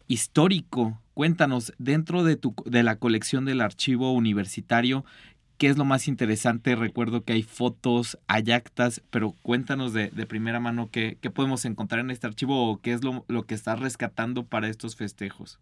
histórico. 0.06 1.00
Cuéntanos, 1.20 1.74
dentro 1.76 2.24
de, 2.24 2.36
tu, 2.36 2.54
de 2.64 2.82
la 2.82 2.96
colección 2.96 3.44
del 3.44 3.60
archivo 3.60 4.10
universitario, 4.14 5.04
¿qué 5.58 5.66
es 5.66 5.76
lo 5.76 5.84
más 5.84 6.08
interesante? 6.08 6.74
Recuerdo 6.76 7.24
que 7.24 7.34
hay 7.34 7.42
fotos, 7.42 8.18
hay 8.26 8.50
actas, 8.52 9.02
pero 9.10 9.34
cuéntanos 9.42 9.92
de, 9.92 10.08
de 10.08 10.24
primera 10.24 10.60
mano 10.60 10.88
qué, 10.90 11.18
qué, 11.20 11.28
podemos 11.28 11.66
encontrar 11.66 12.00
en 12.00 12.10
este 12.10 12.26
archivo 12.26 12.70
o 12.70 12.80
qué 12.80 12.94
es 12.94 13.04
lo, 13.04 13.26
lo 13.28 13.42
que 13.42 13.54
estás 13.54 13.78
rescatando 13.78 14.46
para 14.46 14.68
estos 14.68 14.96
festejos. 14.96 15.58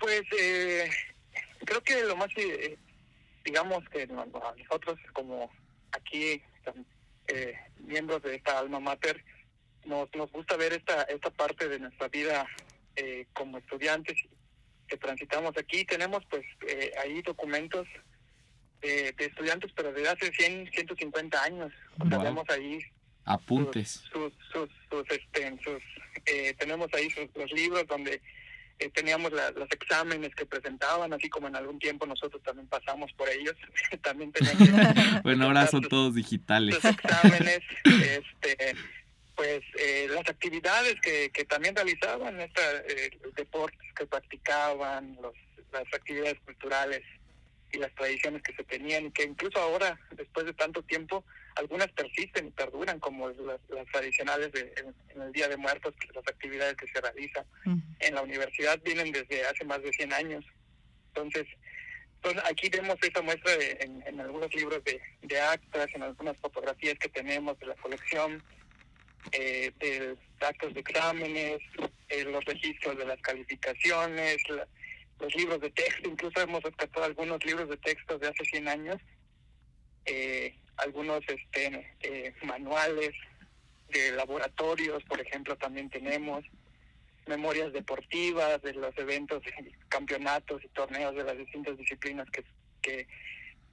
Pues 0.00 0.22
eh, 0.36 0.90
creo 1.64 1.80
que 1.84 2.02
lo 2.02 2.16
más, 2.16 2.30
eh, 2.38 2.76
digamos 3.44 3.88
que 3.88 4.08
nosotros 4.08 4.98
como 5.12 5.48
aquí, 5.92 6.42
eh, 7.28 7.54
miembros 7.86 8.20
de 8.24 8.34
esta 8.34 8.58
alma 8.58 8.80
mater, 8.80 9.24
nos, 9.84 10.12
nos 10.16 10.28
gusta 10.32 10.56
ver 10.56 10.72
esta, 10.72 11.02
esta 11.02 11.30
parte 11.30 11.68
de 11.68 11.78
nuestra 11.78 12.08
vida 12.08 12.48
eh, 12.96 13.26
como 13.32 13.58
estudiantes 13.58 14.16
que 14.86 14.96
transitamos 14.96 15.56
aquí. 15.56 15.84
Tenemos 15.84 16.24
pues 16.30 16.44
eh, 16.66 16.92
ahí 17.02 17.22
documentos 17.22 17.86
de, 18.80 19.14
estudiantes, 19.18 19.72
pero 19.74 19.92
desde 19.92 20.08
hace 20.08 20.32
100, 20.32 20.70
150 20.72 21.42
años. 21.42 21.72
Tenemos 22.08 22.48
ahí 22.50 22.80
apuntes. 23.24 24.02
Sus, 24.12 24.32
sus, 24.52 24.68
sus, 24.88 25.04
este, 25.10 25.58
sus 25.62 25.82
eh, 26.24 26.54
tenemos 26.58 26.88
ahí 26.94 27.10
sus, 27.10 27.28
los 27.34 27.50
libros 27.52 27.86
donde 27.86 28.20
eh, 28.78 28.90
teníamos 28.90 29.32
los 29.32 29.70
exámenes 29.70 30.34
que 30.34 30.46
presentaban, 30.46 31.12
así 31.12 31.28
como 31.28 31.48
en 31.48 31.56
algún 31.56 31.78
tiempo 31.78 32.06
nosotros 32.06 32.42
también 32.42 32.68
pasamos 32.68 33.12
por 33.14 33.28
ellos. 33.28 33.54
también 34.02 34.32
teníamos 34.32 35.22
bueno, 35.22 35.46
ahora 35.46 35.66
son 35.66 35.82
todos 35.82 36.14
digitales. 36.14 36.74
Los 36.74 36.84
exámenes, 36.84 37.60
este, 37.84 38.74
pues 39.38 39.60
eh, 39.78 40.08
las 40.10 40.28
actividades 40.28 40.96
que, 41.00 41.30
que 41.30 41.44
también 41.44 41.76
realizaban, 41.76 42.40
esta, 42.40 42.60
eh, 42.88 43.08
los 43.22 43.32
deportes 43.36 43.78
que 43.96 44.04
practicaban, 44.04 45.16
los, 45.22 45.32
las 45.72 45.84
actividades 45.94 46.40
culturales 46.40 47.02
y 47.70 47.78
las 47.78 47.94
tradiciones 47.94 48.42
que 48.42 48.52
se 48.56 48.64
tenían 48.64 49.12
que 49.12 49.22
incluso 49.22 49.60
ahora, 49.60 49.96
después 50.16 50.44
de 50.44 50.54
tanto 50.54 50.82
tiempo, 50.82 51.24
algunas 51.54 51.86
persisten 51.92 52.48
y 52.48 52.50
perduran, 52.50 52.98
como 52.98 53.30
las, 53.30 53.60
tradicionales 53.92 54.50
de, 54.50 54.74
en, 55.14 55.22
el 55.22 55.30
Día 55.30 55.46
de 55.46 55.56
Muertos, 55.56 55.94
las 56.12 56.26
actividades 56.26 56.74
que 56.74 56.88
se 56.88 57.00
realizan 57.00 57.46
en 58.00 58.14
la 58.16 58.22
universidad 58.22 58.80
vienen 58.82 59.12
desde 59.12 59.46
hace 59.46 59.64
más 59.64 59.80
de 59.82 59.92
100 59.92 60.14
años. 60.14 60.44
Entonces, 61.14 61.46
entonces 62.16 62.42
aquí 62.50 62.68
vemos 62.70 62.96
esta 63.02 63.22
muestra 63.22 63.52
en, 63.54 64.02
en, 64.04 64.20
algunos 64.20 64.52
libros 64.52 64.82
de, 64.82 65.00
de, 65.22 65.40
actas, 65.40 65.94
en 65.94 66.02
algunas 66.02 66.36
fotografías 66.38 66.98
que 66.98 67.08
tenemos 67.08 67.56
de 67.60 67.66
la 67.66 67.74
colección, 67.76 68.42
eh, 69.32 69.72
de 69.78 70.16
actos 70.40 70.74
de 70.74 70.80
exámenes, 70.80 71.60
eh, 72.08 72.24
los 72.24 72.44
registros 72.44 72.96
de 72.96 73.04
las 73.04 73.20
calificaciones, 73.20 74.38
los 75.20 75.34
libros 75.34 75.60
de 75.60 75.70
texto, 75.70 76.08
incluso 76.08 76.40
hemos 76.40 76.62
rescatado 76.62 77.04
algunos 77.04 77.44
libros 77.44 77.68
de 77.68 77.76
texto 77.78 78.18
de 78.18 78.28
hace 78.28 78.44
100 78.44 78.68
años. 78.68 78.96
Eh, 80.06 80.54
algunos 80.76 81.20
este, 81.28 81.94
eh, 82.00 82.34
manuales 82.44 83.10
de 83.90 84.12
laboratorios, 84.12 85.02
por 85.04 85.20
ejemplo, 85.20 85.56
también 85.56 85.90
tenemos 85.90 86.44
memorias 87.26 87.72
deportivas 87.72 88.62
de 88.62 88.74
los 88.74 88.96
eventos, 88.96 89.42
campeonatos 89.88 90.64
y 90.64 90.68
torneos 90.68 91.14
de 91.14 91.24
las 91.24 91.36
distintas 91.36 91.76
disciplinas 91.76 92.30
que, 92.30 92.44
que 92.80 93.06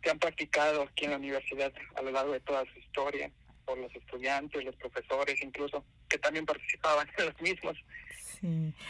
se 0.03 0.09
han 0.09 0.19
practicado 0.19 0.81
aquí 0.81 1.05
en 1.05 1.11
la 1.11 1.17
universidad 1.17 1.71
a 1.95 2.01
lo 2.01 2.11
largo 2.11 2.33
de 2.33 2.41
toda 2.41 2.65
su 2.65 2.79
historia 2.79 3.31
por 3.65 3.77
los 3.77 3.93
estudiantes, 3.95 4.63
los 4.63 4.75
profesores 4.75 5.41
incluso, 5.41 5.83
que 6.07 6.17
también 6.17 6.45
participaban 6.45 7.09
en 7.17 7.25
los 7.25 7.41
mismos. 7.41 7.77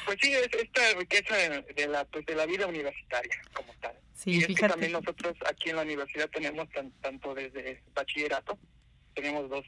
Pues 0.05 0.17
sí, 0.21 0.33
es 0.33 0.49
esta 0.53 0.93
riqueza 0.97 1.35
de, 1.35 1.87
la 1.87 2.03
pues 2.05 2.25
de 2.25 2.35
la 2.35 2.45
vida 2.45 2.67
universitaria 2.67 3.41
como 3.53 3.73
tal. 3.79 3.95
y 4.25 4.39
es 4.39 4.47
que 4.47 4.67
también 4.67 4.91
nosotros 4.91 5.35
aquí 5.47 5.69
en 5.69 5.77
la 5.77 5.83
universidad 5.83 6.29
tenemos 6.29 6.67
tanto 7.01 7.33
desde 7.33 7.81
bachillerato, 7.93 8.57
tenemos 9.13 9.49
dos, 9.49 9.65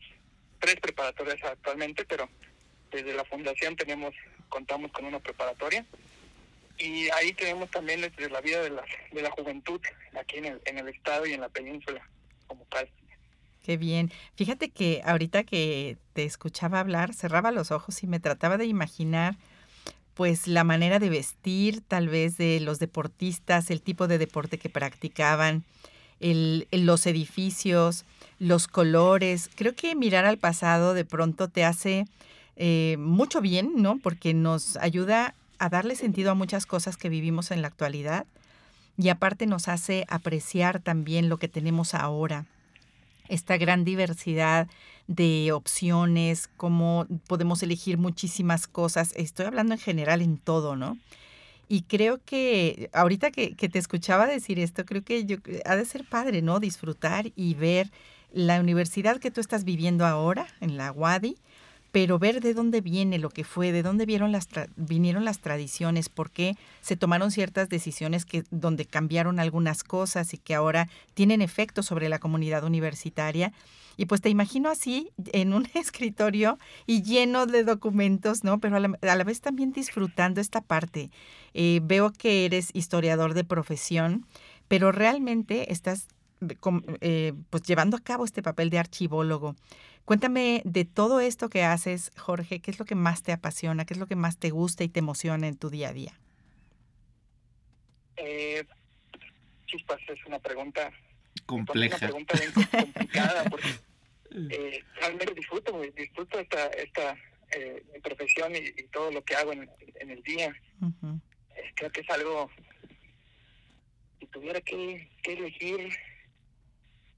tres 0.59 0.75
preparatorias 0.81 1.41
actualmente, 1.43 2.03
pero 2.05 2.29
desde 2.91 3.13
la 3.13 3.23
fundación 3.25 3.75
tenemos, 3.75 4.13
contamos 4.49 4.91
con 4.91 5.05
una 5.05 5.19
preparatoria 5.19 5.85
y 6.77 7.09
ahí 7.11 7.33
tenemos 7.33 7.71
también 7.71 8.01
desde 8.01 8.29
la 8.29 8.41
vida 8.41 8.61
de 8.61 8.71
la, 8.71 8.85
de 9.11 9.21
la 9.21 9.31
juventud 9.31 9.81
aquí 10.19 10.37
en 10.37 10.45
el, 10.45 10.61
en 10.65 10.77
el 10.79 10.87
estado 10.89 11.25
y 11.25 11.33
en 11.33 11.41
la 11.41 11.49
península 11.49 12.07
como 12.45 12.65
tal. 12.65 12.89
Qué 13.67 13.75
bien. 13.75 14.13
Fíjate 14.35 14.69
que 14.69 15.01
ahorita 15.03 15.43
que 15.43 15.97
te 16.13 16.23
escuchaba 16.23 16.79
hablar, 16.79 17.13
cerraba 17.13 17.51
los 17.51 17.71
ojos 17.71 18.01
y 18.01 18.07
me 18.07 18.21
trataba 18.21 18.55
de 18.55 18.65
imaginar 18.65 19.35
pues 20.13 20.47
la 20.47 20.63
manera 20.63 20.99
de 20.99 21.09
vestir 21.09 21.81
tal 21.85 22.07
vez 22.07 22.37
de 22.37 22.61
los 22.61 22.79
deportistas, 22.79 23.69
el 23.69 23.81
tipo 23.81 24.07
de 24.07 24.19
deporte 24.19 24.57
que 24.57 24.69
practicaban, 24.69 25.65
el, 26.21 26.69
los 26.71 27.05
edificios, 27.07 28.05
los 28.39 28.69
colores. 28.69 29.49
Creo 29.53 29.75
que 29.75 29.95
mirar 29.95 30.23
al 30.23 30.37
pasado 30.37 30.93
de 30.93 31.03
pronto 31.03 31.49
te 31.49 31.65
hace 31.65 32.05
eh, 32.55 32.95
mucho 32.97 33.41
bien, 33.41 33.73
¿no? 33.75 33.99
Porque 34.01 34.33
nos 34.33 34.77
ayuda 34.77 35.35
a 35.59 35.67
darle 35.67 35.97
sentido 35.97 36.31
a 36.31 36.35
muchas 36.35 36.65
cosas 36.65 36.95
que 36.95 37.09
vivimos 37.09 37.51
en 37.51 37.61
la 37.61 37.67
actualidad 37.67 38.25
y 38.97 39.09
aparte 39.09 39.45
nos 39.45 39.67
hace 39.67 40.05
apreciar 40.07 40.79
también 40.79 41.27
lo 41.27 41.35
que 41.35 41.49
tenemos 41.49 41.93
ahora, 41.93 42.45
esta 43.29 43.57
gran 43.57 43.83
diversidad 43.83 44.67
de 45.07 45.51
opciones, 45.53 46.49
cómo 46.57 47.07
podemos 47.27 47.63
elegir 47.63 47.97
muchísimas 47.97 48.67
cosas. 48.67 49.13
Estoy 49.15 49.45
hablando 49.45 49.73
en 49.73 49.79
general 49.79 50.21
en 50.21 50.37
todo, 50.37 50.75
¿no? 50.75 50.97
Y 51.69 51.81
creo 51.83 52.19
que 52.23 52.89
ahorita 52.93 53.31
que, 53.31 53.55
que 53.55 53.69
te 53.69 53.79
escuchaba 53.79 54.25
decir 54.25 54.59
esto, 54.59 54.85
creo 54.85 55.03
que 55.03 55.25
yo, 55.25 55.37
ha 55.65 55.75
de 55.75 55.85
ser 55.85 56.05
padre, 56.05 56.41
¿no? 56.41 56.59
Disfrutar 56.59 57.31
y 57.35 57.53
ver 57.55 57.91
la 58.31 58.59
universidad 58.59 59.17
que 59.17 59.31
tú 59.31 59.41
estás 59.41 59.63
viviendo 59.63 60.05
ahora, 60.05 60.47
en 60.61 60.77
la 60.77 60.91
UADI, 60.91 61.37
pero 61.97 62.19
ver 62.19 62.41
de 62.41 62.53
dónde 62.53 62.79
viene 62.79 63.17
lo 63.17 63.31
que 63.31 63.43
fue, 63.43 63.71
de 63.71 63.81
dónde 63.81 64.05
vieron 64.05 64.31
las 64.31 64.47
vinieron 64.75 65.25
las 65.25 65.39
tradiciones, 65.39 66.09
por 66.09 66.29
qué 66.29 66.55
se 66.79 66.95
tomaron 66.95 67.31
ciertas 67.31 67.69
decisiones 67.69 68.23
que 68.23 68.43
donde 68.51 68.85
cambiaron 68.85 69.39
algunas 69.39 69.83
cosas 69.83 70.31
y 70.35 70.37
que 70.37 70.53
ahora 70.53 70.89
tienen 71.15 71.41
efecto 71.41 71.81
sobre 71.81 72.07
la 72.07 72.19
comunidad 72.19 72.63
universitaria. 72.63 73.51
Y 73.97 74.05
pues 74.05 74.21
te 74.21 74.29
imagino 74.29 74.69
así 74.69 75.09
en 75.33 75.53
un 75.53 75.67
escritorio 75.73 76.59
y 76.85 77.01
lleno 77.01 77.47
de 77.47 77.63
documentos, 77.63 78.43
¿no? 78.43 78.59
Pero 78.59 78.75
a 78.75 79.15
la, 79.15 79.23
vez 79.23 79.41
también 79.41 79.71
disfrutando 79.71 80.39
esta 80.39 80.61
parte. 80.61 81.09
Eh, 81.55 81.79
veo 81.81 82.11
que 82.11 82.45
eres 82.45 82.69
historiador 82.73 83.33
de 83.33 83.43
profesión, 83.43 84.27
pero 84.67 84.91
realmente 84.91 85.71
estás 85.71 86.09
eh, 87.01 87.33
pues 87.49 87.63
llevando 87.63 87.97
a 87.97 88.03
cabo 88.03 88.25
este 88.25 88.41
papel 88.41 88.69
de 88.69 88.79
archivólogo. 88.79 89.55
Cuéntame 90.05 90.61
de 90.63 90.85
todo 90.85 91.19
esto 91.19 91.49
que 91.49 91.63
haces, 91.63 92.11
Jorge, 92.17 92.59
¿qué 92.59 92.71
es 92.71 92.79
lo 92.79 92.85
que 92.85 92.95
más 92.95 93.23
te 93.23 93.31
apasiona? 93.31 93.85
¿Qué 93.85 93.93
es 93.93 93.99
lo 93.99 94.07
que 94.07 94.15
más 94.15 94.37
te 94.37 94.51
gusta 94.51 94.83
y 94.83 94.89
te 94.89 94.99
emociona 94.99 95.47
en 95.47 95.57
tu 95.57 95.69
día 95.69 95.89
a 95.89 95.93
día? 95.93 96.13
Eh, 98.15 98.65
chispas, 99.65 99.99
es 100.07 100.25
una 100.25 100.39
pregunta 100.39 100.91
compleja. 101.45 101.97
Una 101.97 102.07
pregunta 102.07 102.39
bien 102.39 102.51
complicada 102.53 103.43
porque 103.49 103.69
eh, 104.49 104.83
realmente 104.99 105.33
disfruto, 105.33 105.81
disfruto 105.95 106.39
esta, 106.39 106.67
esta 106.67 107.15
eh, 107.51 107.83
mi 107.93 107.99
profesión 107.99 108.53
y, 108.55 108.83
todo 108.91 109.11
lo 109.11 109.23
que 109.23 109.35
hago 109.35 109.53
en, 109.53 109.69
el 109.99 110.21
día. 110.23 110.53
Eh, 110.81 111.71
creo 111.75 111.91
que 111.91 112.01
es 112.01 112.09
algo, 112.09 112.49
si 114.19 114.25
tuviera 114.27 114.59
que, 114.61 115.09
elegir 115.23 115.89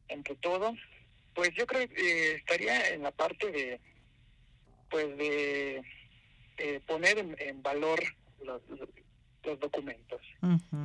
entre 0.09 0.35
todo, 0.35 0.75
pues 1.33 1.51
yo 1.55 1.65
creo 1.65 1.87
que 1.87 2.35
estaría 2.35 2.89
en 2.89 3.03
la 3.03 3.11
parte 3.11 3.51
de, 3.51 3.79
pues 4.89 5.17
de 5.17 5.81
eh, 6.57 6.81
poner 6.85 7.17
en, 7.17 7.61
valor 7.61 7.99
los, 8.43 8.61
los 9.43 9.59
documentos, 9.59 10.21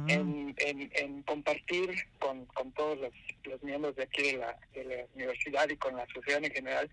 en, 0.06 0.54
en, 0.58 1.22
compartir 1.22 1.90
con, 2.18 2.46
con 2.46 2.72
todos 2.72 2.98
los, 2.98 3.12
los, 3.44 3.62
miembros 3.62 3.96
de 3.96 4.04
aquí 4.04 4.22
de 4.22 4.38
la, 4.38 4.56
de 4.74 4.84
la 4.84 4.94
universidad 5.14 5.68
y 5.68 5.76
con 5.76 5.96
la 5.96 6.06
sociedad 6.14 6.44
en 6.44 6.52
general, 6.52 6.90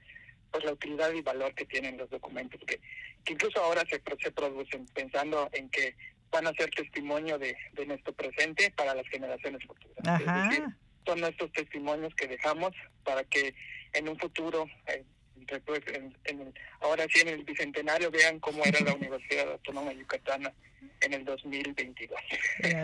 pues 0.51 0.63
la 0.63 0.73
utilidad 0.73 1.11
y 1.13 1.21
valor 1.21 1.53
que 1.53 1.65
tienen 1.65 1.97
los 1.97 2.09
documentos, 2.09 2.59
que, 2.65 2.79
que 3.23 3.33
incluso 3.33 3.61
ahora 3.61 3.83
se, 3.89 4.01
se 4.21 4.31
producen 4.31 4.85
pensando 4.87 5.49
en 5.53 5.69
que 5.69 5.95
van 6.31 6.47
a 6.47 6.53
ser 6.53 6.69
testimonio 6.71 7.37
de, 7.37 7.55
de 7.73 7.85
nuestro 7.85 8.13
presente 8.13 8.71
para 8.71 8.95
las 8.95 9.07
generaciones 9.09 9.63
futuras. 9.65 10.21
Es 10.21 10.49
decir, 10.49 10.65
son 11.05 11.21
nuestros 11.21 11.51
testimonios 11.51 12.13
que 12.15 12.27
dejamos 12.27 12.73
para 13.03 13.23
que 13.23 13.53
en 13.93 14.07
un 14.07 14.17
futuro, 14.17 14.67
eh, 14.87 15.03
después, 15.35 15.81
en, 16.25 16.53
ahora 16.81 17.05
sí 17.11 17.21
en 17.21 17.29
el 17.29 17.43
bicentenario, 17.43 18.11
vean 18.11 18.39
cómo 18.39 18.63
era 18.63 18.79
la 18.81 18.93
Universidad 19.01 19.51
Autónoma 19.51 19.93
Yucatana 19.93 20.53
en 21.01 21.13
el 21.13 21.25
2022. 21.25 22.19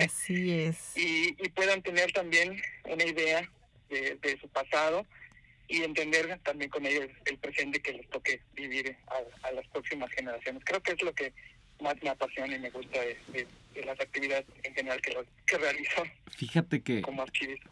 Así 0.02 0.52
es. 0.52 0.94
y, 0.98 1.36
y 1.40 1.50
puedan 1.50 1.82
tener 1.82 2.12
también 2.12 2.62
una 2.86 3.04
idea 3.04 3.50
de, 3.90 4.16
de 4.16 4.40
su 4.40 4.48
pasado 4.50 5.06
y 5.68 5.84
entender 5.84 6.40
también 6.44 6.70
con 6.70 6.86
ellos 6.86 7.10
el 7.26 7.38
presente 7.38 7.82
que 7.82 7.94
les 7.94 8.10
toque 8.10 8.42
vivir 8.54 8.96
a, 9.44 9.52
las 9.52 9.68
próximas 9.68 10.10
generaciones. 10.12 10.64
Creo 10.66 10.82
que 10.82 10.94
es 10.94 11.02
lo 11.02 11.14
que 11.14 11.34
más 11.82 11.96
me 12.02 12.10
apasiona 12.10 12.56
y 12.56 12.60
me 12.60 12.70
gusta 12.70 13.00
de, 13.00 13.48
las 13.86 14.00
actividades 14.00 14.46
en 14.64 14.74
general 14.74 15.02
que, 15.02 15.16
que 15.46 15.58
realizo. 15.58 16.04
Fíjate 16.36 16.82
que 16.82 17.02
como 17.02 17.22
archivista. 17.22 17.70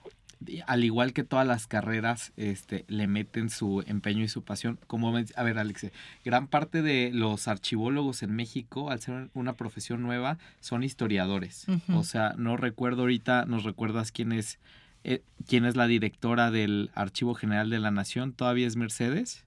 Al 0.68 0.84
igual 0.84 1.13
que 1.13 1.24
todas 1.24 1.48
las 1.48 1.68
carreras, 1.68 2.34
este, 2.38 2.86
le 2.88 3.08
meten 3.08 3.50
su 3.50 3.84
empeño 3.88 4.24
y 4.24 4.27
su 4.27 4.44
pasión. 4.44 4.80
Como 4.88 5.15
a 5.15 5.44
ver, 5.44 5.58
Alex, 5.58 5.88
gran 6.24 6.48
parte 6.48 6.82
de 6.82 7.12
los 7.13 7.48
archivólogos 7.48 8.24
en 8.24 8.36
México, 8.36 8.92
al 8.92 9.01
ser 9.01 9.30
una 9.34 9.54
profesión 9.54 10.01
nueva, 10.01 10.38
son 10.60 10.84
historiadores. 10.84 11.65
O 11.94 12.04
sea, 12.04 12.34
no 12.38 12.58
recuerdo 12.58 13.04
ahorita, 13.04 13.46
¿nos 13.46 13.63
recuerdas 13.63 14.12
quién 14.12 14.32
es 14.32 14.60
eh, 15.08 15.22
quién 15.48 15.65
es 15.65 15.75
la 15.75 15.86
directora 15.86 16.50
del 16.50 16.89
Archivo 16.96 17.36
General 17.36 17.70
de 17.70 17.77
la 17.77 17.92
Nación, 17.92 18.34
¿todavía 18.34 18.65
es 18.65 18.75
Mercedes? 18.75 19.46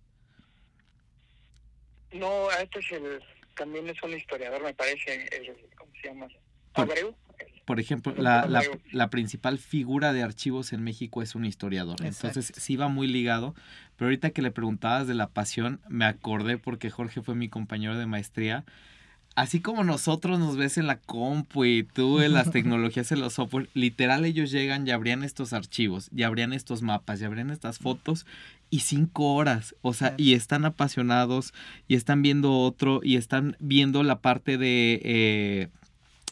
No, 2.12 2.48
este 2.52 2.78
es 2.78 2.92
el, 2.92 3.20
también 3.56 3.88
es 3.88 4.00
un 4.04 4.16
historiador, 4.16 4.62
me 4.62 4.72
parece, 4.72 5.28
¿cómo 5.76 5.90
se 6.00 6.08
llama? 6.08 6.28
Abreu. 6.74 7.12
Por 7.68 7.80
ejemplo, 7.80 8.14
la, 8.16 8.46
la, 8.46 8.62
la, 8.92 9.10
principal 9.10 9.58
figura 9.58 10.14
de 10.14 10.22
archivos 10.22 10.72
en 10.72 10.82
México 10.82 11.20
es 11.20 11.34
un 11.34 11.44
historiador. 11.44 12.02
Entonces 12.02 12.50
sí 12.56 12.76
va 12.76 12.88
muy 12.88 13.06
ligado. 13.06 13.54
Pero 13.96 14.06
ahorita 14.06 14.30
que 14.30 14.40
le 14.40 14.50
preguntabas 14.50 15.06
de 15.06 15.14
la 15.14 15.26
pasión, 15.28 15.78
me 15.86 16.06
acordé 16.06 16.56
porque 16.56 16.88
Jorge 16.88 17.20
fue 17.20 17.34
mi 17.34 17.50
compañero 17.50 17.98
de 17.98 18.06
maestría 18.06 18.64
así 19.38 19.60
como 19.60 19.84
nosotros 19.84 20.40
nos 20.40 20.56
ves 20.56 20.78
en 20.78 20.88
la 20.88 20.98
compu 20.98 21.64
y 21.64 21.84
tú 21.84 22.20
en 22.20 22.32
las 22.32 22.50
tecnologías, 22.52 23.12
en 23.12 23.20
los 23.20 23.34
software, 23.34 23.68
literal 23.72 24.24
ellos 24.24 24.50
llegan 24.50 24.86
y 24.86 24.90
abrían 24.90 25.22
estos 25.22 25.52
archivos, 25.52 26.10
y 26.14 26.24
abrían 26.24 26.52
estos 26.52 26.82
mapas, 26.82 27.20
y 27.20 27.24
abrían 27.24 27.50
estas 27.50 27.78
fotos 27.78 28.26
y 28.68 28.80
cinco 28.80 29.34
horas, 29.34 29.76
o 29.80 29.94
sea, 29.94 30.14
y 30.16 30.34
están 30.34 30.64
apasionados 30.64 31.54
y 31.86 31.94
están 31.94 32.20
viendo 32.20 32.58
otro 32.58 33.00
y 33.02 33.16
están 33.16 33.56
viendo 33.60 34.02
la 34.02 34.18
parte 34.18 34.58
de 34.58 35.00
eh, 35.04 35.68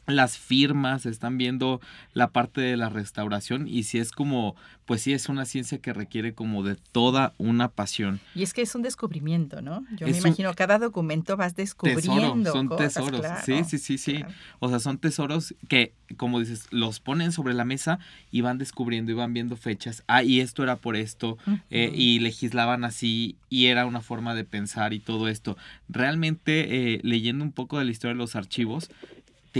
las 0.06 0.38
firmas, 0.38 1.06
están 1.06 1.38
viendo 1.38 1.80
la 2.14 2.28
parte 2.28 2.60
de 2.60 2.76
la 2.76 2.88
restauración 2.88 3.66
y 3.68 3.82
si 3.82 3.98
es 3.98 4.12
como, 4.12 4.54
pues 4.84 5.02
sí 5.02 5.12
es 5.12 5.28
una 5.28 5.44
ciencia 5.44 5.78
que 5.78 5.92
requiere 5.92 6.32
como 6.32 6.62
de 6.62 6.76
toda 6.92 7.34
una 7.38 7.68
pasión. 7.68 8.20
Y 8.34 8.42
es 8.42 8.54
que 8.54 8.62
es 8.62 8.74
un 8.74 8.82
descubrimiento, 8.82 9.60
¿no? 9.62 9.84
Yo 9.96 10.06
me 10.06 10.16
imagino, 10.16 10.54
cada 10.54 10.78
documento 10.78 11.36
vas 11.36 11.56
descubriendo. 11.56 12.52
son 12.52 12.68
tesoros, 12.76 13.26
sí, 13.44 13.64
sí, 13.64 13.78
sí, 13.78 13.98
sí. 13.98 14.24
O 14.60 14.68
sea, 14.68 14.78
son 14.78 14.98
tesoros 14.98 15.54
que, 15.68 15.92
como 16.16 16.38
dices, 16.38 16.68
los 16.70 17.00
ponen 17.00 17.32
sobre 17.32 17.54
la 17.54 17.64
mesa 17.64 17.98
y 18.30 18.42
van 18.42 18.58
descubriendo 18.58 19.10
y 19.10 19.14
van 19.14 19.32
viendo 19.34 19.56
fechas. 19.56 20.04
Ah, 20.06 20.22
y 20.22 20.40
esto 20.40 20.62
era 20.62 20.76
por 20.76 20.96
esto, 20.96 21.38
eh, 21.70 21.90
y 21.94 22.20
legislaban 22.20 22.84
así, 22.84 23.36
y 23.48 23.66
era 23.66 23.86
una 23.86 24.00
forma 24.00 24.34
de 24.34 24.44
pensar 24.44 24.92
y 24.92 25.00
todo 25.00 25.28
esto. 25.28 25.56
Realmente, 25.88 26.94
eh, 26.94 27.00
leyendo 27.02 27.44
un 27.44 27.52
poco 27.52 27.78
de 27.78 27.84
la 27.84 27.90
historia 27.90 28.14
de 28.14 28.18
los 28.18 28.36
archivos, 28.36 28.90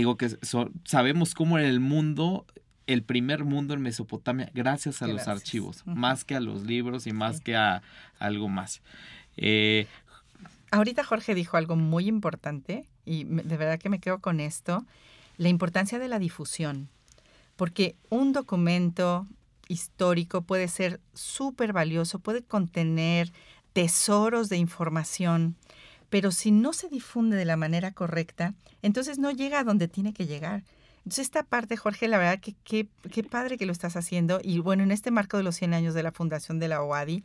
digo 0.01 0.17
que 0.17 0.29
sabemos 0.85 1.33
cómo 1.33 1.57
era 1.57 1.67
el 1.67 1.79
mundo, 1.79 2.45
el 2.85 3.03
primer 3.03 3.43
mundo 3.43 3.73
en 3.73 3.81
Mesopotamia, 3.81 4.51
gracias 4.53 5.01
a 5.01 5.07
los 5.07 5.27
archivos, 5.27 5.83
más 5.85 6.23
que 6.23 6.35
a 6.35 6.39
los 6.39 6.63
libros 6.63 7.07
y 7.07 7.13
más 7.13 7.41
que 7.41 7.55
a, 7.55 7.81
algo 8.19 8.47
más. 8.47 8.81
Eh, 9.37 9.87
Ahorita 10.71 11.03
Jorge 11.03 11.33
dijo 11.33 11.57
algo 11.57 11.75
muy 11.75 12.07
importante 12.07 12.87
y 13.05 13.23
de 13.23 13.57
verdad 13.57 13.79
que 13.79 13.89
me 13.89 13.99
quedo 13.99 14.19
con 14.19 14.39
esto, 14.39 14.85
la 15.37 15.49
importancia 15.49 15.97
de 15.97 16.07
la 16.07 16.19
difusión, 16.19 16.89
porque 17.55 17.95
un 18.09 18.33
documento 18.33 19.27
histórico 19.67 20.41
puede 20.41 20.67
ser 20.67 20.99
súper 21.13 21.73
valioso, 21.73 22.19
puede 22.19 22.43
contener 22.43 23.31
tesoros 23.73 24.49
de 24.49 24.57
información 24.57 25.55
pero 26.09 26.31
si 26.31 26.51
no 26.51 26.73
se 26.73 26.89
difunde 26.89 27.35
de 27.37 27.45
la 27.45 27.57
manera 27.57 27.91
correcta, 27.91 28.53
entonces 28.81 29.19
no 29.19 29.31
llega 29.31 29.59
a 29.59 29.63
donde 29.63 29.87
tiene 29.87 30.13
que 30.13 30.27
llegar. 30.27 30.63
Entonces 30.97 31.25
esta 31.25 31.43
parte, 31.43 31.77
Jorge, 31.77 32.07
la 32.07 32.17
verdad 32.17 32.39
que 32.39 32.55
qué 32.63 33.23
padre 33.23 33.57
que 33.57 33.65
lo 33.65 33.71
estás 33.71 33.95
haciendo. 33.95 34.39
Y 34.43 34.59
bueno, 34.59 34.83
en 34.83 34.91
este 34.91 35.11
marco 35.11 35.37
de 35.37 35.43
los 35.43 35.55
100 35.55 35.73
años 35.73 35.93
de 35.93 36.03
la 36.03 36.11
fundación 36.11 36.59
de 36.59 36.67
la 36.67 36.83
OADI, 36.83 37.23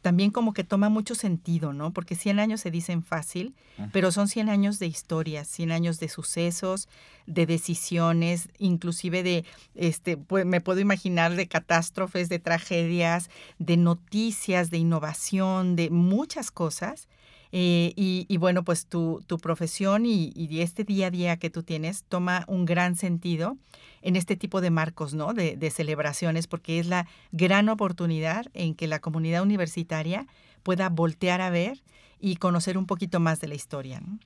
también 0.00 0.30
como 0.30 0.52
que 0.52 0.64
toma 0.64 0.88
mucho 0.88 1.14
sentido, 1.14 1.72
¿no? 1.72 1.92
Porque 1.92 2.14
100 2.14 2.38
años 2.38 2.60
se 2.60 2.70
dicen 2.70 3.02
fácil, 3.02 3.54
pero 3.92 4.12
son 4.12 4.28
100 4.28 4.48
años 4.48 4.78
de 4.78 4.86
historias, 4.86 5.48
100 5.48 5.72
años 5.72 5.98
de 5.98 6.08
sucesos, 6.08 6.88
de 7.26 7.46
decisiones, 7.46 8.48
inclusive 8.58 9.22
de, 9.22 9.44
este, 9.74 10.16
pues 10.16 10.46
me 10.46 10.60
puedo 10.60 10.80
imaginar 10.80 11.34
de 11.34 11.48
catástrofes, 11.48 12.28
de 12.28 12.38
tragedias, 12.38 13.28
de 13.58 13.76
noticias, 13.76 14.70
de 14.70 14.78
innovación, 14.78 15.76
de 15.76 15.90
muchas 15.90 16.50
cosas 16.50 17.08
eh, 17.52 17.92
y, 17.96 18.36
bueno, 18.36 18.62
pues 18.62 18.86
tu, 18.86 19.24
tu 19.26 19.38
profesión 19.38 20.04
y, 20.04 20.32
y, 20.34 20.60
este 20.60 20.84
día 20.84 21.06
a 21.06 21.10
día 21.10 21.36
que 21.38 21.50
tú 21.50 21.62
tienes 21.62 22.04
toma 22.04 22.44
un 22.46 22.64
gran 22.64 22.94
sentido 22.96 23.56
en 24.02 24.16
este 24.16 24.36
tipo 24.36 24.60
de 24.60 24.70
marcos, 24.70 25.14
¿no? 25.14 25.32
De, 25.32 25.56
de, 25.56 25.70
celebraciones, 25.70 26.46
porque 26.46 26.78
es 26.78 26.86
la 26.86 27.06
gran 27.32 27.68
oportunidad 27.68 28.46
en 28.52 28.74
que 28.74 28.86
la 28.86 29.00
comunidad 29.00 29.42
universitaria 29.42 30.26
pueda 30.62 30.88
voltear 30.88 31.40
a 31.40 31.50
ver 31.50 31.78
y 32.20 32.36
conocer 32.36 32.76
un 32.76 32.86
poquito 32.86 33.20
más 33.20 33.40
de 33.40 33.48
la 33.48 33.54
historia, 33.54 34.00
¿no? 34.00 34.18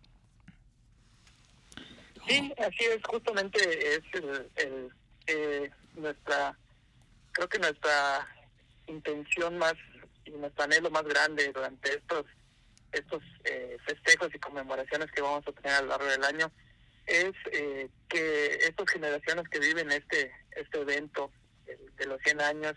Sí, 2.26 2.52
así 2.58 2.84
es, 2.84 3.02
justamente 3.04 3.96
es 3.96 4.02
el, 4.14 4.50
el 4.56 4.92
eh, 5.26 5.70
nuestra, 5.96 6.56
creo 7.32 7.48
que 7.48 7.58
nuestra 7.58 8.28
intención 8.86 9.58
más 9.58 9.74
y 10.24 10.30
nuestro 10.30 10.64
anhelo 10.64 10.90
más 10.90 11.04
grande 11.04 11.50
durante 11.52 11.96
estos 11.96 12.24
estos 12.92 13.22
eh, 13.44 13.76
festejos 13.86 14.34
y 14.34 14.38
conmemoraciones 14.38 15.10
que 15.12 15.22
vamos 15.22 15.46
a 15.46 15.52
tener 15.52 15.72
a 15.72 15.82
lo 15.82 15.88
largo 15.88 16.06
del 16.06 16.24
año 16.24 16.52
es 17.06 17.32
eh, 17.52 17.88
que 18.08 18.54
estas 18.62 18.88
generaciones 18.90 19.48
que 19.48 19.58
viven 19.58 19.90
este 19.90 20.32
este 20.52 20.80
evento 20.80 21.32
de 21.96 22.06
los 22.06 22.20
100 22.22 22.40
años 22.42 22.74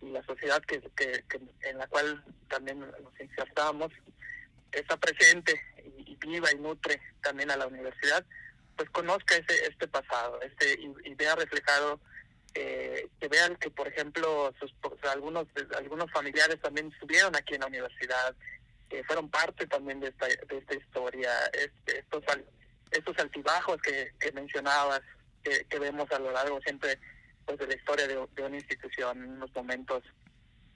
y 0.00 0.10
la 0.10 0.22
sociedad 0.24 0.62
que, 0.62 0.80
que, 0.96 1.22
en 1.62 1.78
la 1.78 1.86
cual 1.86 2.24
también 2.48 2.80
nos 2.80 3.20
insertamos 3.20 3.90
está 4.72 4.96
presente 4.96 5.60
y, 6.06 6.16
viva 6.16 6.50
y 6.52 6.56
nutre 6.56 7.00
también 7.20 7.50
a 7.50 7.56
la 7.56 7.66
universidad 7.66 8.24
pues 8.76 8.88
conozca 8.90 9.36
ese 9.36 9.66
este 9.66 9.86
pasado 9.88 10.40
este 10.42 10.78
y, 11.04 11.14
vea 11.14 11.34
reflejado 11.34 12.00
eh, 12.54 13.08
que 13.20 13.28
vean 13.28 13.56
que 13.56 13.70
por 13.70 13.86
ejemplo 13.88 14.52
sus, 14.58 14.72
algunos 15.10 15.46
algunos 15.76 16.10
familiares 16.10 16.60
también 16.60 16.90
estuvieron 16.92 17.34
aquí 17.36 17.54
en 17.54 17.60
la 17.60 17.66
universidad 17.66 18.34
que 18.92 19.02
fueron 19.04 19.30
parte 19.30 19.66
también 19.66 20.00
de 20.00 20.08
esta, 20.08 20.26
de 20.26 20.58
esta 20.58 20.74
historia, 20.74 21.30
este, 21.54 22.00
estos, 22.00 22.22
estos 22.90 23.18
altibajos 23.18 23.80
que, 23.80 24.12
que 24.20 24.30
mencionabas, 24.32 25.00
que, 25.42 25.78
vemos 25.78 26.10
a 26.12 26.18
lo 26.18 26.30
largo 26.30 26.60
siempre 26.60 26.98
pues, 27.46 27.58
de 27.58 27.68
la 27.68 27.74
historia 27.74 28.06
de, 28.06 28.18
una 28.18 28.56
institución, 28.56 29.24
unos 29.24 29.52
momentos 29.54 30.04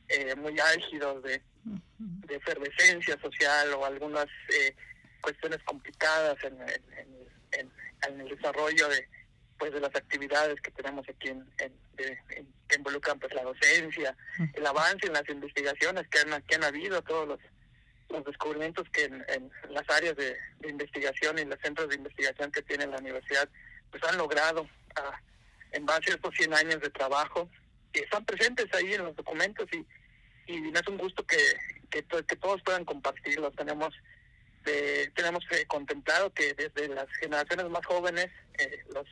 eh, 0.09 0.35
muy 0.35 0.59
álgidos 0.59 1.23
de, 1.25 1.43
de, 1.65 2.37
efervescencia 2.37 3.21
social 3.21 3.75
o 3.75 3.85
algunas 3.85 4.27
eh, 4.49 4.75
cuestiones 5.21 5.63
complicadas 5.65 6.43
en, 6.43 6.59
en, 6.63 7.71
en, 8.09 8.21
el 8.21 8.29
desarrollo 8.29 8.89
de 8.89 9.07
pues 9.59 9.73
de 9.73 9.81
las 9.81 9.95
actividades 9.95 10.61
que 10.61 10.71
tenemos 10.71 11.07
aquí 11.09 11.29
en, 11.29 11.47
que 11.97 12.77
involucran 12.77 13.19
pues 13.19 13.33
la 13.35 13.43
docencia, 13.43 14.15
el 14.53 14.67
avance 14.67 15.07
en 15.07 15.15
las 15.15 15.29
investigaciones 15.31 16.07
que 16.09 16.19
han, 16.19 16.43
que 16.43 16.55
han 16.57 16.65
habido, 16.65 17.01
todos 17.03 17.27
los 17.27 17.41
los 18.09 18.25
descubrimientos 18.25 18.89
que 18.91 19.05
en, 19.05 19.51
las 19.71 19.89
áreas 19.91 20.17
de, 20.17 20.37
investigación 20.69 21.39
y 21.39 21.45
los 21.45 21.59
centros 21.61 21.89
de 21.89 21.97
investigación 21.97 22.51
que 22.51 22.63
tiene 22.63 22.87
la 22.87 22.99
universidad 22.99 23.49
pues 23.91 24.03
han 24.05 24.17
logrado 24.17 24.69
ah, 24.97 25.21
en 25.73 25.87
base 25.87 26.11
a 26.11 26.15
estos 26.15 26.35
100 26.35 26.55
años 26.55 26.81
de 26.81 26.91
trabajo 26.91 27.49
que 27.93 28.01
están 28.01 28.25
presentes 28.25 28.67
ahí 28.75 28.95
en 28.95 29.05
los 29.05 29.17
documentos 29.17 29.69
y, 29.73 29.87
y 30.53 30.73
es 30.75 30.89
un 30.89 30.99
gusto 30.99 31.25
que, 31.27 31.39
que, 31.91 32.03
todos 32.03 32.63
puedan 32.63 32.85
compartirlos. 32.85 33.55
Tenemos 33.55 33.95
este, 34.67 35.11
tenemos 35.15 35.45
eh, 35.53 35.65
contemplado 35.67 36.33
que 36.35 36.53
desde 36.55 36.89
las 36.89 37.07
generaciones 37.21 37.71
más 37.71 37.87
jóvenes, 37.87 38.27
eh, 38.59 38.85
los, 38.93 39.07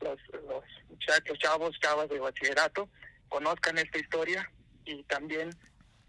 los, 0.00 0.18
los 0.48 1.38
chavos, 1.38 1.78
chavas 1.78 2.08
de 2.08 2.18
bachillerato, 2.18 2.88
conozcan 3.28 3.78
esta 3.78 3.98
historia 3.98 4.50
y 4.84 5.04
también 5.04 5.50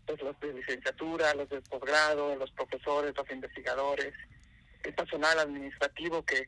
pues, 0.06 0.22
los 0.22 0.40
de 0.40 0.54
licenciatura, 0.54 1.34
los 1.34 1.50
de 1.50 1.62
posgrado, 1.62 2.36
los 2.36 2.52
profesores, 2.52 3.14
los 3.16 3.30
investigadores, 3.32 4.14
el 4.84 4.94
personal 4.94 5.40
administrativo 5.40 6.24
que, 6.26 6.48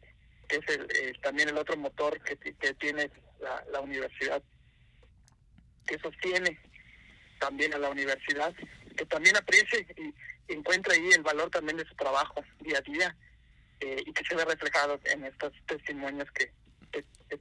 es 0.49 0.59
el, 0.69 1.19
también 1.21 1.49
el 1.49 1.57
otro 1.57 1.75
motor 1.77 2.21
que, 2.21 2.37
que 2.37 2.73
tiene 2.75 3.09
la, 3.39 3.63
la 3.71 3.81
universidad, 3.81 4.41
que 5.87 5.97
sostiene 5.99 6.59
también 7.39 7.73
a 7.73 7.77
la 7.77 7.89
universidad, 7.89 8.53
que 8.95 9.05
también 9.05 9.35
aprecie 9.37 9.85
y 9.97 10.53
encuentra 10.53 10.93
ahí 10.93 11.11
el 11.11 11.23
valor 11.23 11.49
también 11.49 11.77
de 11.77 11.85
su 11.85 11.95
trabajo 11.95 12.43
día 12.61 12.77
a 12.77 12.81
día 12.81 13.15
eh, 13.81 14.03
y 14.05 14.13
que 14.13 14.23
se 14.23 14.35
ve 14.35 14.45
reflejado 14.45 14.99
en 15.05 15.25
estos 15.25 15.51
testimonios 15.67 16.29
que, 16.31 16.51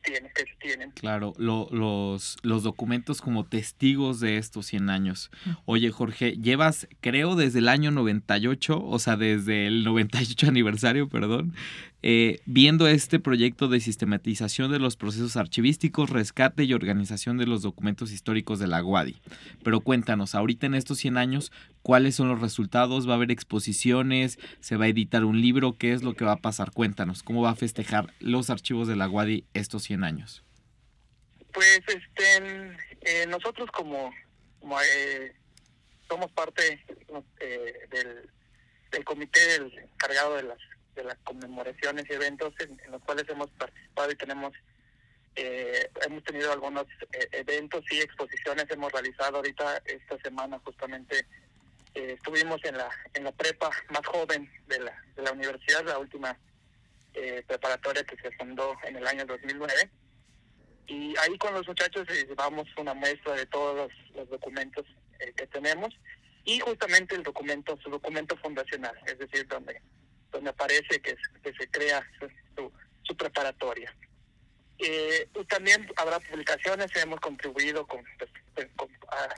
tiene, 0.02 0.30
que 0.34 0.42
se 0.42 0.56
tienen. 0.60 0.90
Claro, 0.92 1.34
los, 1.38 2.36
los 2.42 2.62
documentos 2.62 3.20
como 3.20 3.44
testigos 3.44 4.20
de 4.20 4.38
estos 4.38 4.66
100 4.66 4.90
años. 4.90 5.30
Oye, 5.64 5.90
Jorge, 5.90 6.32
llevas, 6.32 6.88
creo, 7.00 7.36
desde 7.36 7.60
el 7.60 7.68
año 7.68 7.90
98, 7.90 8.82
o 8.84 8.98
sea, 8.98 9.16
desde 9.16 9.66
el 9.66 9.84
98 9.84 10.48
aniversario, 10.48 11.08
perdón, 11.08 11.54
eh, 12.06 12.40
viendo 12.44 12.86
este 12.86 13.18
proyecto 13.18 13.66
de 13.68 13.80
sistematización 13.80 14.70
de 14.70 14.78
los 14.78 14.94
procesos 14.94 15.38
archivísticos, 15.38 16.10
rescate 16.10 16.64
y 16.64 16.74
organización 16.74 17.38
de 17.38 17.46
los 17.46 17.62
documentos 17.62 18.12
históricos 18.12 18.58
de 18.58 18.66
la 18.66 18.80
Guadi. 18.80 19.16
Pero 19.62 19.80
cuéntanos, 19.80 20.34
ahorita 20.34 20.66
en 20.66 20.74
estos 20.74 20.98
100 20.98 21.16
años, 21.16 21.50
¿cuáles 21.80 22.14
son 22.14 22.28
los 22.28 22.42
resultados? 22.42 23.08
¿Va 23.08 23.12
a 23.12 23.16
haber 23.16 23.30
exposiciones? 23.30 24.38
¿Se 24.60 24.76
va 24.76 24.84
a 24.84 24.88
editar 24.88 25.24
un 25.24 25.40
libro? 25.40 25.78
¿Qué 25.78 25.94
es 25.94 26.02
lo 26.02 26.12
que 26.12 26.26
va 26.26 26.32
a 26.32 26.42
pasar? 26.42 26.72
Cuéntanos, 26.72 27.22
¿cómo 27.22 27.40
va 27.40 27.52
a 27.52 27.56
festejar 27.56 28.12
los 28.20 28.50
archivos 28.50 28.86
de 28.86 28.96
la 28.96 29.06
Guadi 29.06 29.44
estos 29.54 29.73
100 29.82 30.04
años? 30.04 30.44
Pues 31.52 31.80
este, 31.86 32.76
eh, 33.02 33.26
nosotros 33.26 33.70
como, 33.70 34.12
eh, 34.82 35.34
somos 36.08 36.30
parte 36.32 36.84
del, 37.90 38.30
del 38.90 39.04
comité 39.04 39.40
del 39.46 39.78
encargado 39.78 40.36
de 40.36 40.44
las 40.44 40.58
de 40.94 41.04
las 41.04 41.16
conmemoraciones 41.24 42.04
y 42.08 42.12
eventos 42.12 42.54
en, 42.60 42.78
los 42.90 43.02
cuales 43.02 43.28
hemos 43.28 43.50
participado 43.50 44.10
y 44.10 44.16
tenemos 44.16 44.52
eh, 45.36 45.90
hemos 46.06 46.22
tenido 46.22 46.52
algunos 46.52 46.86
eh, 47.12 47.28
eventos 47.32 47.84
y 47.90 47.98
exposiciones 47.98 48.66
hemos 48.70 48.92
realizado 48.92 49.36
ahorita 49.36 49.82
esta 49.84 50.18
semana 50.18 50.60
justamente 50.64 51.26
eh, 51.94 52.14
estuvimos 52.16 52.64
en 52.64 52.76
la 52.76 52.88
en 53.14 53.24
la 53.24 53.32
prepa 53.32 53.70
más 53.90 54.06
joven 54.06 54.48
de 54.68 54.80
la, 54.80 55.02
de 55.16 55.22
la 55.22 55.32
universidad 55.32 55.84
la 55.84 55.98
última 55.98 56.38
preparatoria 57.46 58.04
que 58.04 58.16
se 58.16 58.30
fundó 58.32 58.76
en 58.84 58.96
el 58.96 59.06
año 59.06 59.24
2009 59.24 59.90
y 60.86 61.14
ahí 61.18 61.38
con 61.38 61.54
los 61.54 61.66
muchachos 61.66 62.06
llevamos 62.08 62.66
una 62.76 62.92
muestra 62.92 63.34
de 63.34 63.46
todos 63.46 63.90
los, 64.14 64.28
documentos 64.28 64.84
que 65.36 65.46
tenemos 65.46 65.94
y 66.44 66.58
justamente 66.58 67.14
el 67.14 67.22
documento 67.22 67.78
su 67.82 67.88
documento 67.88 68.36
fundacional 68.38 68.98
es 69.06 69.18
decir 69.18 69.46
donde 69.46 69.80
donde 70.34 70.50
aparece 70.50 71.00
que, 71.00 71.16
se 71.42 71.68
crea 71.70 72.06
su, 73.06 73.16
preparatoria. 73.16 73.94
Eh, 74.78 75.28
también 75.48 75.88
habrá 75.96 76.18
publicaciones, 76.18 76.90
hemos 76.96 77.20
contribuido 77.20 77.86
con, 77.86 78.04
pues, 78.18 78.30
pues, 78.54 78.68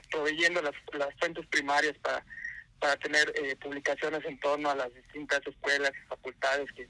proveyendo 0.09 0.61
las, 0.63 0.73
fuentes 1.19 1.45
primarias 1.47 1.95
para, 1.99 2.25
para 2.79 2.95
tener 2.97 3.31
eh, 3.35 3.55
publicaciones 3.57 4.25
en 4.25 4.39
torno 4.39 4.71
a 4.71 4.75
las 4.75 4.93
distintas 4.95 5.41
escuelas 5.45 5.91
y 5.91 6.07
facultades 6.07 6.71
que 6.71 6.89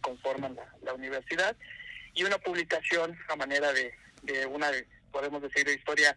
conforman 0.00 0.56
la, 0.82 0.94
universidad 0.94 1.56
y 2.14 2.24
una 2.24 2.38
publicación 2.38 3.16
a 3.28 3.36
manera 3.36 3.72
de, 3.72 3.92
de 4.22 4.46
una, 4.46 4.70
podemos 5.10 5.40
decir, 5.42 5.64
de 5.64 5.74
historia, 5.74 6.16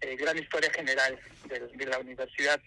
eh, 0.00 0.16
gran 0.16 0.36
historia 0.36 0.70
general 0.72 1.18
de, 1.46 1.86
la 1.86 1.98
universidad 1.98 2.60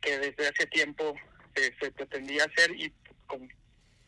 que 0.00 0.18
desde 0.18 0.48
hace 0.48 0.66
tiempo 0.66 1.14
se 1.54 1.90
pretendía 1.92 2.44
hacer 2.44 2.70
y 2.72 2.92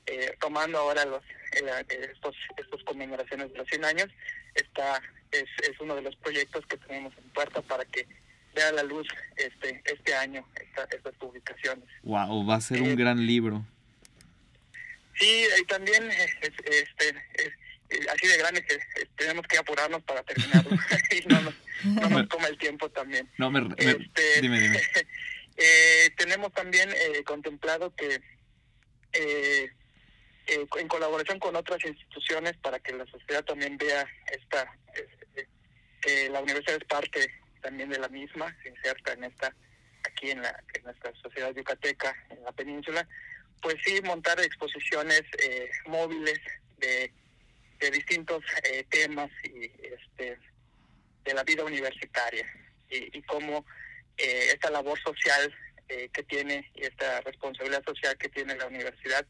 eh, 0.07 0.37
tomando 0.40 0.79
ahora 0.79 1.05
los 1.05 1.23
estos 1.53 2.35
estos 2.57 2.83
conmemoraciones 2.85 3.53
de 3.53 3.59
los 3.59 3.68
100 3.68 3.85
años 3.85 4.09
está 4.55 5.01
es, 5.31 5.45
es 5.68 5.79
uno 5.81 5.95
de 5.95 6.03
los 6.03 6.16
proyectos 6.16 6.66
que 6.66 6.77
tenemos 6.79 7.12
en 7.18 7.29
puerta 7.31 7.62
para 7.62 7.85
que 7.85 8.07
vea 8.55 8.73
la 8.73 8.83
luz 8.83 9.07
este 9.37 9.81
este 9.85 10.14
año 10.14 10.47
estas 10.57 11.14
publicaciones. 11.14 11.85
Wow 12.03 12.47
va 12.47 12.57
a 12.57 12.61
ser 12.61 12.83
un 12.83 12.90
eh, 12.90 12.97
gran 12.97 13.27
libro 13.27 13.64
sí 15.18 15.44
y 15.61 15.64
también 15.64 16.11
este 16.11 17.09
eh, 17.09 18.07
así 18.11 18.27
de 18.27 18.37
grande 18.38 18.64
que 18.64 18.79
tenemos 19.16 19.46
que 19.46 19.59
apurarnos 19.59 20.03
para 20.05 20.22
terminarlo. 20.22 20.70
Y 21.12 21.27
no 21.29 21.42
nos, 21.42 21.55
no 21.85 22.09
nos 22.09 22.29
toma 22.29 22.48
el 22.48 22.57
tiempo 22.57 22.88
también. 22.90 23.29
No 23.37 23.51
me, 23.51 23.61
este, 23.77 24.40
dime, 24.40 24.61
dime. 24.61 24.81
tenemos 26.16 26.53
también 26.53 26.90
contemplado 27.25 27.94
que 27.94 28.20
eh, 29.12 29.70
eh, 30.46 30.66
en 30.77 30.88
colaboración 30.88 31.38
con 31.38 31.55
otras 31.55 31.85
instituciones 31.85 32.57
para 32.57 32.81
que 32.81 32.92
la 32.92 33.07
sociedad 33.07 33.44
también 33.44 33.77
vea 33.77 34.07
esta 34.33 34.75
eh, 34.94 35.46
que 36.01 36.29
la 36.31 36.40
universidad 36.40 36.77
es 36.81 36.85
parte 36.88 37.31
también 37.61 37.90
de 37.90 37.98
la 37.98 38.09
misma, 38.09 38.57
se 38.62 38.70
inserta 38.70 39.12
en 39.12 39.25
esta 39.25 39.55
aquí 40.05 40.31
en, 40.31 40.42
la, 40.42 40.64
en 40.75 40.83
nuestra 40.83 41.12
sociedad 41.22 41.55
yucateca, 41.55 42.12
en 42.31 42.42
la 42.42 42.51
península, 42.51 43.07
pues 43.62 43.77
sí 43.85 44.01
montar 44.03 44.38
exposiciones 44.40 45.22
eh, 45.38 45.70
móviles 45.87 46.40
de, 46.79 47.12
de 47.81 47.90
distintos 47.90 48.44
temas 48.90 49.31
y 49.44 49.70
este 49.83 50.38
de 51.25 51.35
la 51.35 51.44
vida 51.44 51.64
universitaria 51.64 52.44
y, 52.90 53.16
y 53.16 53.22
cómo 53.22 53.64
esta 54.16 54.70
labor 54.70 55.01
social 55.01 55.55
eh, 55.94 56.09
que 56.11 56.22
tiene 56.22 56.70
y 56.75 56.85
esta 56.85 57.20
responsabilidad 57.20 57.85
social 57.85 58.16
que 58.16 58.31
tiene 58.31 58.57
la 58.57 58.66
universidad, 58.66 59.27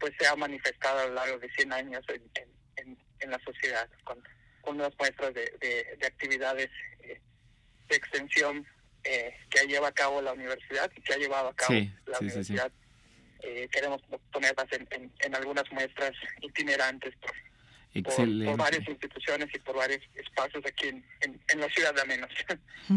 pues 0.00 0.14
se 0.18 0.26
ha 0.26 0.34
manifestado 0.36 1.00
a 1.00 1.06
lo 1.06 1.12
largo 1.12 1.38
de 1.38 1.50
100 1.50 1.70
años 1.70 2.02
en, 2.08 2.96
en, 3.20 3.30
la 3.30 3.38
sociedad, 3.44 3.86
con, 4.04 4.18
con 4.62 4.76
unas 4.76 4.96
muestras 4.98 5.34
de, 5.34 5.52
de, 5.60 6.06
actividades 6.06 6.70
eh, 7.00 7.20
de 7.88 7.96
extensión 7.96 8.66
eh, 9.04 9.36
que 9.50 9.66
lleva 9.66 9.88
a 9.88 9.92
cabo 9.92 10.22
la 10.22 10.32
universidad 10.32 10.90
y 10.96 11.02
que 11.02 11.12
ha 11.12 11.18
llevado 11.18 11.48
a 11.48 11.56
cabo 11.56 11.74
la 12.06 12.18
universidad. 12.20 12.72
Queremos 13.72 14.02
ponerlas 14.32 14.66
en, 14.72 15.10
en, 15.20 15.34
algunas 15.34 15.64
muestras 15.72 16.12
itinerantes 16.40 17.14
por, 17.16 17.32
por, 18.02 18.56
varias 18.56 18.88
instituciones 18.88 19.48
y 19.54 19.58
por 19.58 19.76
varios 19.76 20.00
espacios 20.14 20.64
aquí 20.66 20.88
en, 20.88 21.04
en, 21.20 21.60
la 21.60 21.68
ciudad 21.68 21.94
de 21.94 22.02
Amenos. 22.02 22.30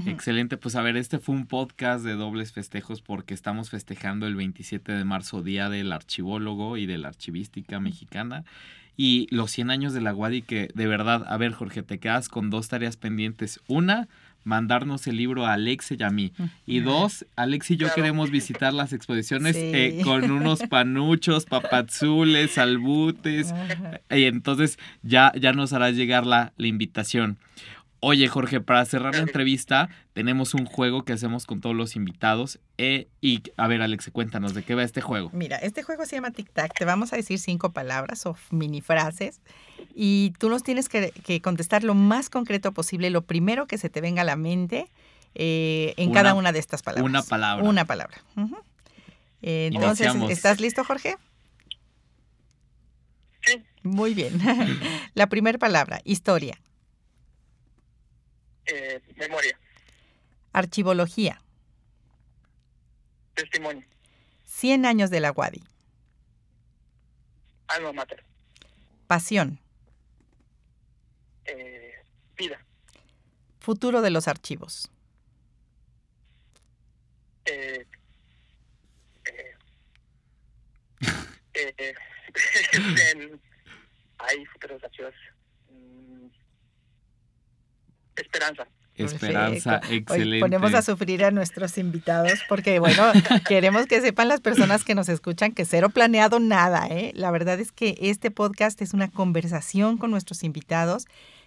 Excelente, 0.08 0.58
pues 0.58 0.76
a 0.76 0.82
ver, 0.82 0.98
este 0.98 1.20
fue 1.20 1.36
un 1.36 1.48
podcast 1.48 2.04
de 2.04 2.14
dobles 2.14 2.54
festejos 2.54 3.02
porque 3.02 3.34
estamos 3.34 3.70
festejando 3.70 4.28
el 4.28 4.36
27 4.36 4.92
de 4.92 5.04
marzo, 5.04 5.42
Día 5.42 5.70
del 5.70 5.92
Archivólogo 5.92 6.78
y 6.78 6.86
de 6.86 6.98
la 6.98 7.10
Archivística 7.10 7.80
Mexicana. 7.80 8.44
Y 8.98 9.28
los 9.32 9.52
100 9.52 9.72
años 9.72 9.94
de 9.94 10.02
la 10.02 10.12
Guadi 10.12 10.42
que 10.42 10.70
de 10.74 10.88
verdad, 10.88 11.24
a 11.28 11.38
ver 11.38 11.54
Jorge, 11.54 11.82
te 11.82 12.00
quedas 12.00 12.30
con 12.30 12.50
dos 12.50 12.68
tareas 12.68 12.98
pendientes. 12.98 13.60
Una, 13.68 14.10
mandarnos 14.44 15.08
el 15.08 15.18
libro 15.18 15.46
a 15.46 15.54
Alex 15.54 15.92
y 15.92 16.04
a 16.04 16.10
mí. 16.10 16.34
Y 16.66 16.80
dos, 16.80 17.26
Alex 17.36 17.72
y 17.72 17.78
yo 17.78 17.94
queremos 17.94 18.32
visitar 18.32 18.74
las 18.74 18.94
exposiciones 18.94 19.56
eh, 19.56 20.02
con 20.04 20.30
unos 20.32 20.62
panuchos, 20.70 21.46
papazules, 21.46 22.58
albutes. 22.58 23.54
Y 24.10 24.24
entonces 24.26 24.80
ya, 25.04 25.32
ya 25.40 25.54
nos 25.54 25.74
hará 25.74 25.92
llegar 25.92 26.26
la, 26.26 26.54
la 26.58 26.68
invitación. 26.68 27.38
Oye, 28.04 28.28
Jorge, 28.28 28.60
para 28.62 28.84
cerrar 28.86 29.14
la 29.14 29.22
entrevista, 29.22 29.88
tenemos 30.14 30.56
un 30.56 30.66
juego 30.66 31.06
que 31.06 31.14
hacemos 31.14 31.46
con 31.46 31.62
todos 31.62 31.76
los 31.76 31.96
invitados. 31.96 32.60
Eh, 32.80 33.08
y 33.22 33.44
a 33.58 33.68
ver, 33.68 33.84
Alex, 33.84 34.10
cuéntanos 34.12 34.56
de 34.56 34.64
qué 34.64 34.74
va 34.74 34.82
este 34.82 35.02
juego. 35.02 35.30
Mira, 35.34 35.58
este 35.58 35.84
juego 35.84 36.08
se 36.08 36.16
llama 36.16 36.32
Tic 36.32 36.52
Tac. 36.52 36.74
Te 36.74 36.84
vamos 36.84 37.14
a 37.14 37.16
decir 37.16 37.38
cinco 37.38 37.74
palabras 37.74 38.26
o 38.26 38.36
mini 38.50 38.82
frases 38.82 39.40
y 39.94 40.34
tú 40.40 40.50
nos 40.50 40.64
tienes 40.64 40.90
que, 40.90 41.42
contestar 41.44 41.84
lo 41.84 41.94
más 41.94 42.32
concreto 42.32 42.72
posible, 42.72 43.12
lo 43.12 43.22
primero 43.22 43.68
que 43.68 43.78
se 43.78 43.92
te 43.92 44.02
venga 44.02 44.24
a 44.24 44.26
la 44.26 44.36
mente 44.36 44.90
eh, 45.36 45.94
en 45.98 46.12
cada 46.12 46.34
una 46.34 46.52
de 46.52 46.58
estas 46.58 46.82
palabras. 46.82 47.08
Una 47.08 47.22
palabra. 47.22 47.64
Una 47.64 47.86
palabra. 47.86 48.18
entonces, 49.44 50.12
¿estás 50.28 50.60
listo, 50.60 50.84
Jorge? 50.84 51.18
Sí. 53.42 53.62
Muy 53.84 54.16
bien. 54.16 54.42
la 55.14 55.28
primera 55.28 55.60
palabra, 55.60 56.02
historia 56.04 56.58
eh, 58.66 59.02
memoria. 59.16 59.60
Archivología. 60.54 61.42
Testimonio. 63.34 63.86
100 64.46 64.86
años 64.86 65.10
de 65.10 65.20
la 65.20 65.32
Wadi. 65.32 65.64
Alma 67.68 67.94
mater. 67.94 68.24
Pasión. 69.08 69.60
Eh, 71.46 71.96
vida. 72.38 72.64
Futuro 73.60 74.02
de 74.02 74.10
los 74.10 74.28
archivos. 74.28 74.92
Eh, 77.46 77.86
eh, 79.26 79.56
eh, 81.54 81.74
eh 81.78 81.96
en, 83.14 83.42
futuros 84.48 84.84
archivos 84.84 85.14
esperanza. 88.16 88.68
Esperanza, 88.96 89.80
Perfecto. 89.80 90.14
excelente. 90.14 90.36
Hoy 90.36 90.42
ponemos 90.42 90.74
a 90.74 90.82
sufrir 90.82 91.24
a 91.24 91.32
nuestros 91.32 91.78
invitados 91.78 92.40
porque, 92.50 92.80
bueno, 92.80 93.04
queremos 93.48 93.88
que 93.88 94.02
sepan 94.02 94.28
las 94.28 94.42
personas 94.42 94.84
que 94.84 94.96
nos 94.96 95.10
escuchan 95.10 95.54
que 95.54 95.66
cero 95.66 95.90
planeado 95.90 96.40
nada, 96.40 96.88
¿eh? 96.88 97.12
La 97.16 97.32
verdad 97.32 97.60
es 97.60 97.72
que 97.72 97.98
este 98.00 98.32
podcast 98.32 98.82
es 98.82 98.94
una 98.94 99.10
conversación 99.10 99.98
con 99.98 100.12
nuestros 100.12 100.44
invitados 100.44 101.06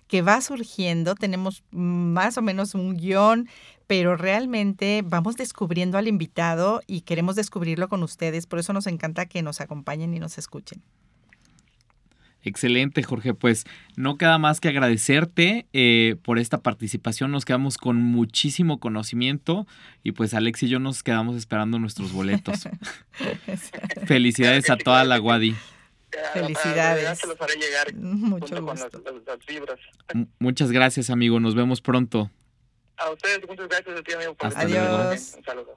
que 0.09 0.22
va 0.22 0.40
surgiendo. 0.40 1.14
Tenemos 1.14 1.62
más 1.70 2.38
o 2.38 2.42
menos 2.42 2.74
un 2.74 2.96
guion, 2.96 3.48
pero 3.87 4.16
realmente 4.16 5.03
vamos 5.05 5.37
descubriendo 5.37 5.98
al 5.98 6.09
invitado 6.09 6.81
y 6.87 7.03
queremos 7.03 7.37
descubrirlo 7.37 7.88
con 7.88 8.03
ustedes. 8.03 8.46
Por 8.46 8.59
eso 8.59 8.72
nos 8.72 8.87
encanta 8.87 9.27
que 9.27 9.42
nos 9.42 9.61
acompañen 9.61 10.14
y 10.14 10.18
nos 10.18 10.38
escuchen. 10.38 10.83
Excelente, 12.44 13.02
Jorge. 13.02 13.35
Pues 13.35 13.64
no 13.96 14.18
queda 14.18 14.38
más 14.38 14.61
que 14.61 14.68
agradecerte 14.68 15.66
eh, 15.72 16.16
por 16.22 16.38
esta 16.38 16.59
participación. 16.59 17.30
Nos 17.30 17.44
quedamos 17.44 17.78
con 17.78 17.96
muchísimo 17.96 18.78
conocimiento 18.80 19.66
y 20.02 20.12
pues 20.12 20.35
Alex 20.35 20.62
y 20.62 20.68
yo 20.68 20.78
nos 20.78 21.02
quedamos 21.02 21.37
esperando 21.37 21.78
nuestros 21.78 22.12
boletos. 22.12 22.68
Felicidades 24.07 24.68
a 24.70 24.76
toda 24.76 25.04
la 25.04 25.18
Guadi. 25.18 25.54
Felicidades. 26.33 27.02
Ya 27.02 27.14
se 27.14 27.26
los 27.26 27.40
haré 27.40 27.54
llegar 27.57 27.94
Mucho 27.94 28.46
junto 28.46 28.66
con 28.66 28.78
las, 28.78 30.28
Muchas 30.38 30.70
gracias, 30.70 31.11
amigo. 31.11 31.40
Nos 31.40 31.54
vemos 31.54 31.80
pronto. 31.80 32.30
A 32.96 33.11
ustedes, 33.11 33.40
muchas 33.48 33.68
gracias 33.68 33.98
a 33.98 34.02
ti, 34.02 34.12
amigo, 34.12 34.35
por 34.35 34.46
Hasta 34.48 34.64
luego. 34.64 34.96
aquí. 34.96 35.20
Un 35.37 35.44
saludo. 35.44 35.74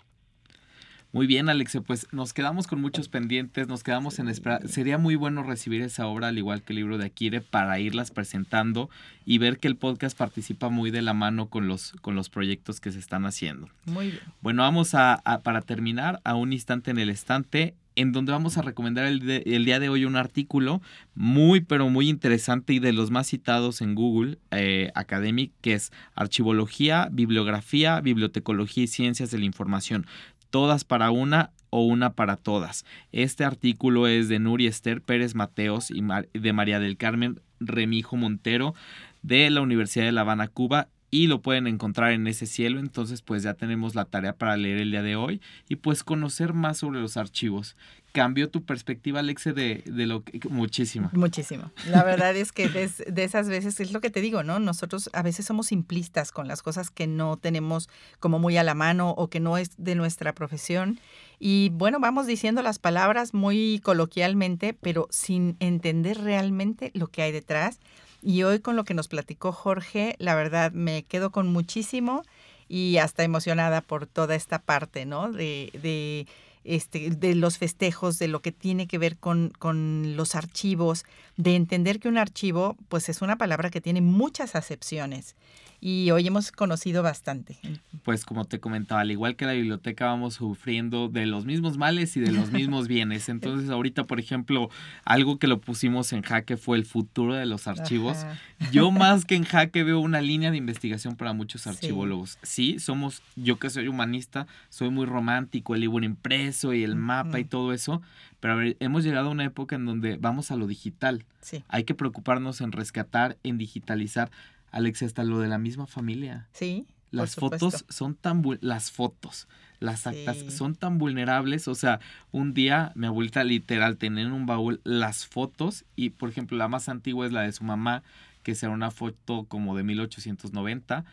Muy 1.17 1.25
bien, 1.25 1.49
Alexe, 1.49 1.81
pues 1.81 2.05
nos 2.11 2.31
quedamos 2.31 2.67
con 2.67 2.79
muchos 2.79 3.07
pendientes, 3.09 3.67
nos 3.67 3.81
quedamos 3.81 4.19
en 4.19 4.27
espera. 4.29 4.59
Sería 4.67 4.99
muy 4.99 5.15
bueno 5.15 5.41
recibir 5.41 5.81
esa 5.81 6.05
obra, 6.05 6.27
al 6.27 6.37
igual 6.37 6.61
que 6.61 6.73
el 6.73 6.77
libro 6.77 6.99
de 6.99 7.05
Akire, 7.07 7.41
para 7.41 7.79
irlas 7.79 8.11
presentando 8.11 8.91
y 9.25 9.39
ver 9.39 9.57
que 9.57 9.67
el 9.67 9.77
podcast 9.77 10.15
participa 10.15 10.69
muy 10.69 10.91
de 10.91 11.01
la 11.01 11.15
mano 11.15 11.47
con 11.49 11.67
los, 11.67 11.93
con 12.01 12.13
los 12.13 12.29
proyectos 12.29 12.79
que 12.79 12.91
se 12.91 12.99
están 12.99 13.25
haciendo. 13.25 13.67
Muy 13.85 14.11
bien. 14.11 14.19
Bueno, 14.41 14.61
vamos 14.61 14.93
a, 14.93 15.15
a- 15.25 15.39
para 15.41 15.61
terminar, 15.63 16.21
a 16.23 16.35
un 16.35 16.53
instante 16.53 16.91
en 16.91 16.99
el 16.99 17.09
estante, 17.09 17.73
en 17.95 18.11
donde 18.11 18.31
vamos 18.31 18.59
a 18.59 18.61
recomendar 18.61 19.07
el, 19.07 19.21
de- 19.21 19.41
el 19.47 19.65
día 19.65 19.79
de 19.79 19.89
hoy 19.89 20.05
un 20.05 20.17
artículo 20.17 20.83
muy, 21.15 21.61
pero 21.61 21.89
muy 21.89 22.09
interesante 22.09 22.73
y 22.73 22.79
de 22.79 22.93
los 22.93 23.09
más 23.09 23.25
citados 23.25 23.81
en 23.81 23.95
Google 23.95 24.37
eh, 24.51 24.91
Academic, 24.93 25.51
que 25.61 25.73
es 25.73 25.91
Archivología, 26.13 27.09
Bibliografía, 27.11 27.99
Bibliotecología 28.01 28.83
y 28.83 28.87
Ciencias 28.87 29.31
de 29.31 29.39
la 29.39 29.45
Información. 29.45 30.05
Todas 30.49 30.83
para 30.83 31.11
una 31.11 31.51
o 31.69 31.83
una 31.83 32.13
para 32.13 32.37
todas. 32.37 32.85
Este 33.11 33.43
artículo 33.43 34.07
es 34.07 34.29
de 34.29 34.39
Nuri 34.39 34.67
Esther 34.67 35.01
Pérez 35.01 35.35
Mateos 35.35 35.91
y 35.91 36.01
de 36.33 36.53
María 36.53 36.79
del 36.79 36.97
Carmen 36.97 37.41
Remijo 37.59 38.15
Montero 38.15 38.73
de 39.21 39.49
la 39.49 39.61
Universidad 39.61 40.05
de 40.05 40.11
La 40.11 40.21
Habana, 40.21 40.47
Cuba, 40.47 40.87
y 41.09 41.27
lo 41.27 41.41
pueden 41.41 41.67
encontrar 41.67 42.11
en 42.11 42.27
ese 42.27 42.45
cielo. 42.45 42.79
Entonces, 42.79 43.21
pues 43.21 43.43
ya 43.43 43.53
tenemos 43.53 43.95
la 43.95 44.05
tarea 44.05 44.33
para 44.33 44.57
leer 44.57 44.77
el 44.77 44.91
día 44.91 45.03
de 45.03 45.15
hoy 45.15 45.41
y 45.69 45.77
pues 45.77 46.03
conocer 46.03 46.53
más 46.53 46.79
sobre 46.79 46.99
los 46.99 47.17
archivos. 47.17 47.75
¿Cambió 48.11 48.49
tu 48.49 48.63
perspectiva, 48.63 49.19
Alexe, 49.19 49.53
de, 49.53 49.83
de 49.85 50.07
lo 50.07 50.23
que... 50.23 50.39
muchísimo? 50.49 51.09
Muchísimo. 51.13 51.71
La 51.87 52.03
verdad 52.03 52.35
es 52.35 52.51
que 52.51 52.67
de, 52.67 52.89
de 53.07 53.23
esas 53.23 53.47
veces 53.47 53.79
es 53.79 53.91
lo 53.91 54.01
que 54.01 54.09
te 54.09 54.21
digo, 54.21 54.43
¿no? 54.43 54.59
Nosotros 54.59 55.09
a 55.13 55.21
veces 55.21 55.45
somos 55.45 55.67
simplistas 55.67 56.31
con 56.31 56.47
las 56.47 56.61
cosas 56.61 56.89
que 56.89 57.05
no 57.05 57.37
tenemos 57.37 57.89
como 58.19 58.39
muy 58.39 58.57
a 58.57 58.63
la 58.63 58.73
mano 58.73 59.11
o 59.11 59.29
que 59.29 59.39
no 59.39 59.57
es 59.57 59.71
de 59.77 59.95
nuestra 59.95 60.33
profesión. 60.33 60.99
Y 61.39 61.69
bueno, 61.73 61.99
vamos 61.99 62.25
diciendo 62.25 62.63
las 62.63 62.79
palabras 62.79 63.33
muy 63.33 63.79
coloquialmente, 63.83 64.73
pero 64.73 65.07
sin 65.11 65.55
entender 65.59 66.19
realmente 66.19 66.91
lo 66.95 67.07
que 67.07 67.21
hay 67.21 67.31
detrás. 67.31 67.79
Y 68.27 68.43
hoy 68.43 68.59
con 68.59 68.75
lo 68.75 68.83
que 68.83 68.93
nos 68.93 69.07
platicó 69.07 69.53
Jorge, 69.53 70.17
la 70.19 70.35
verdad 70.35 70.73
me 70.73 71.03
quedo 71.03 71.31
con 71.31 71.47
muchísimo 71.47 72.23
y 72.67 72.97
hasta 72.97 73.23
emocionada 73.23 73.79
por 73.79 74.05
toda 74.05 74.35
esta 74.35 74.59
parte, 74.59 75.05
¿no? 75.05 75.31
De, 75.31 75.71
de, 75.81 76.27
este, 76.65 77.09
de 77.11 77.35
los 77.35 77.57
festejos, 77.57 78.19
de 78.19 78.27
lo 78.27 78.41
que 78.41 78.51
tiene 78.51 78.85
que 78.85 78.97
ver 78.97 79.15
con, 79.15 79.53
con 79.57 80.17
los 80.17 80.35
archivos, 80.35 81.05
de 81.37 81.55
entender 81.55 82.01
que 82.01 82.09
un 82.09 82.17
archivo, 82.17 82.75
pues 82.89 83.07
es 83.07 83.21
una 83.21 83.37
palabra 83.37 83.69
que 83.69 83.79
tiene 83.79 84.01
muchas 84.01 84.55
acepciones. 84.55 85.37
Y 85.79 86.09
hoy 86.09 86.25
hemos 86.25 86.51
conocido 86.51 87.03
bastante. 87.03 87.59
Pues 88.03 88.25
como 88.25 88.45
te 88.45 88.59
comentaba, 88.59 89.01
al 89.01 89.11
igual 89.11 89.35
que 89.35 89.45
la 89.45 89.53
biblioteca 89.53 90.05
vamos 90.07 90.33
sufriendo 90.35 91.07
de 91.07 91.27
los 91.27 91.45
mismos 91.45 91.77
males 91.77 92.17
y 92.17 92.19
de 92.19 92.31
los 92.31 92.51
mismos 92.51 92.87
bienes. 92.87 93.29
Entonces 93.29 93.69
ahorita, 93.69 94.05
por 94.05 94.19
ejemplo, 94.19 94.69
algo 95.05 95.37
que 95.37 95.45
lo 95.45 95.61
pusimos 95.61 96.13
en 96.13 96.23
jaque 96.23 96.57
fue 96.57 96.77
el 96.77 96.85
futuro 96.85 97.35
de 97.35 97.45
los 97.45 97.67
archivos. 97.67 98.17
Ajá. 98.17 98.39
Yo 98.71 98.89
más 98.91 99.23
que 99.25 99.35
en 99.35 99.43
jaque 99.43 99.83
veo 99.83 99.99
una 99.99 100.19
línea 100.19 100.49
de 100.49 100.57
investigación 100.57 101.15
para 101.15 101.33
muchos 101.33 101.61
Sí. 101.61 101.69
archivólogos. 101.69 102.39
Sí, 102.41 102.79
somos, 102.79 103.21
yo 103.35 103.59
que 103.59 103.69
soy 103.69 103.87
humanista, 103.87 104.47
soy 104.69 104.89
muy 104.89 105.05
romántico, 105.05 105.75
el 105.75 105.81
libro 105.81 106.03
impreso 106.03 106.73
y 106.73 106.83
el 106.83 106.95
mapa 106.95 107.39
y 107.39 107.43
todo 107.45 107.71
eso, 107.71 108.01
pero 108.39 108.57
ver, 108.57 108.77
hemos 108.79 109.03
llegado 109.03 109.27
a 109.27 109.31
una 109.31 109.45
época 109.45 109.75
en 109.75 109.85
donde 109.85 110.17
vamos 110.17 110.49
a 110.49 110.55
lo 110.55 110.65
digital. 110.65 111.23
Sí, 111.41 111.63
Hay 111.67 111.83
que 111.83 111.93
preocuparnos 111.93 112.61
en 112.61 112.71
rescatar, 112.71 113.37
en 113.43 113.57
digitalizar. 113.59 114.31
Alex, 114.77 115.01
hasta 115.03 115.23
lo 115.23 115.39
de 115.39 115.47
la 115.47 115.57
misma 115.57 115.87
familia. 115.87 116.47
sí. 116.53 116.85
por 117.09 117.19
Las 117.19 117.35
fotos 117.35 117.85
son 117.89 118.15
tan 118.15 118.43
las 118.61 118.91
fotos, 118.91 119.47
las 119.79 120.05
actas 120.07 120.39
Sí. 120.39 120.51
son 120.51 120.75
tan 120.75 120.97
vulnerables, 120.97 121.67
o 121.69 121.73
sea, 121.75 121.99
un 122.31 122.53
día 122.53 122.91
mi 122.95 123.07
abuelita 123.07 123.43
literal 123.45 123.97
tenía 123.97 124.23
en 124.25 124.33
un 124.33 124.45
baúl 124.45 124.81
las 124.83 125.25
fotos 125.25 125.85
y 125.95 126.09
por 126.11 126.29
ejemplo 126.29 126.57
la 126.57 126.67
más 126.67 126.89
antigua 126.89 127.25
es 127.25 127.31
la 127.31 127.43
de 127.43 127.53
su 127.53 127.63
mamá, 127.63 128.03
que 128.43 128.55
será 128.55 128.73
una 128.73 128.91
foto 128.91 129.45
como 129.45 129.75
de 129.77 129.83
1890 129.83 131.05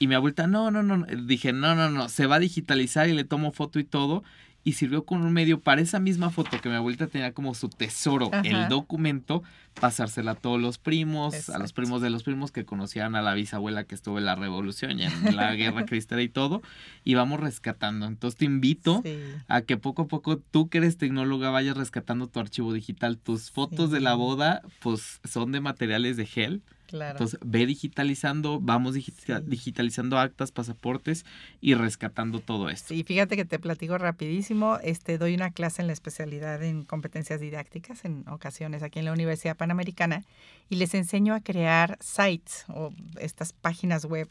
y 0.00 0.08
mi 0.08 0.16
abuelita 0.16 0.48
no, 0.48 0.70
no, 0.72 0.82
no, 0.82 0.96
no", 0.98 1.06
dije, 1.06 1.52
"No, 1.52 1.74
no, 1.76 1.88
no, 1.88 2.08
se 2.08 2.26
va 2.26 2.36
a 2.36 2.40
digitalizar 2.40 3.08
y 3.08 3.12
le 3.12 3.22
tomo 3.24 3.52
foto 3.52 3.78
y 3.78 3.84
todo." 3.84 4.24
Y 4.64 4.74
sirvió 4.74 5.04
con 5.04 5.22
un 5.22 5.32
medio 5.32 5.58
para 5.60 5.80
esa 5.80 5.98
misma 5.98 6.30
foto 6.30 6.60
que 6.60 6.68
mi 6.68 6.76
abuelita 6.76 7.08
tenía 7.08 7.32
como 7.32 7.52
su 7.54 7.68
tesoro, 7.68 8.30
el 8.44 8.68
documento, 8.68 9.42
pasársela 9.80 10.32
a 10.32 10.34
todos 10.36 10.60
los 10.60 10.78
primos, 10.78 11.48
a 11.50 11.58
los 11.58 11.72
primos 11.72 12.00
de 12.00 12.10
los 12.10 12.22
primos 12.22 12.52
que 12.52 12.64
conocían 12.64 13.16
a 13.16 13.22
la 13.22 13.34
bisabuela 13.34 13.82
que 13.84 13.96
estuvo 13.96 14.18
en 14.18 14.24
la 14.26 14.36
revolución 14.36 15.00
y 15.00 15.04
en 15.04 15.34
la 15.36 15.52
guerra 15.56 15.84
cristera 15.84 16.22
y 16.22 16.28
todo, 16.28 16.62
y 17.02 17.14
vamos 17.14 17.40
rescatando. 17.40 18.06
Entonces 18.06 18.38
te 18.38 18.44
invito 18.44 19.00
Sí. 19.04 19.18
a 19.48 19.62
que 19.62 19.76
poco 19.76 20.02
a 20.02 20.06
poco 20.06 20.36
tú 20.38 20.68
que 20.68 20.78
eres 20.78 20.96
tecnóloga 20.96 21.50
vayas 21.50 21.76
rescatando 21.76 22.28
tu 22.28 22.38
archivo 22.38 22.72
digital. 22.72 23.18
Tus 23.18 23.50
fotos 23.50 23.90
de 23.90 23.98
la 24.00 24.12
Sí. 24.12 24.18
boda 24.18 24.62
pues 24.80 25.20
son 25.24 25.50
de 25.50 25.60
materiales 25.60 26.16
de 26.16 26.26
gel. 26.26 26.62
Claro. 26.92 27.12
Entonces 27.12 27.40
ve 27.42 27.64
digitalizando, 27.66 28.60
vamos 28.60 28.94
digita- 28.94 29.38
Sí. 29.40 29.44
digitalizando 29.46 30.18
actas, 30.18 30.52
pasaportes 30.52 31.24
y 31.62 31.72
rescatando 31.74 32.40
todo 32.40 32.68
esto. 32.68 32.88
Sí, 32.94 33.02
fíjate 33.02 33.34
que 33.34 33.46
te 33.46 33.58
platico 33.58 33.96
rapidísimo. 33.96 34.78
Este, 34.82 35.16
doy 35.16 35.34
una 35.34 35.50
clase 35.52 35.80
en 35.80 35.86
la 35.86 35.94
especialidad 35.94 36.62
en 36.62 36.84
competencias 36.84 37.40
didácticas 37.40 38.04
en 38.04 38.28
ocasiones 38.28 38.82
aquí 38.82 38.98
en 38.98 39.06
la 39.06 39.12
Universidad 39.12 39.56
Panamericana 39.56 40.22
y 40.68 40.76
les 40.76 40.92
enseño 40.92 41.34
a 41.34 41.40
crear 41.40 41.96
sites 42.00 42.66
o 42.68 42.92
estas 43.18 43.54
páginas 43.54 44.04
web, 44.04 44.28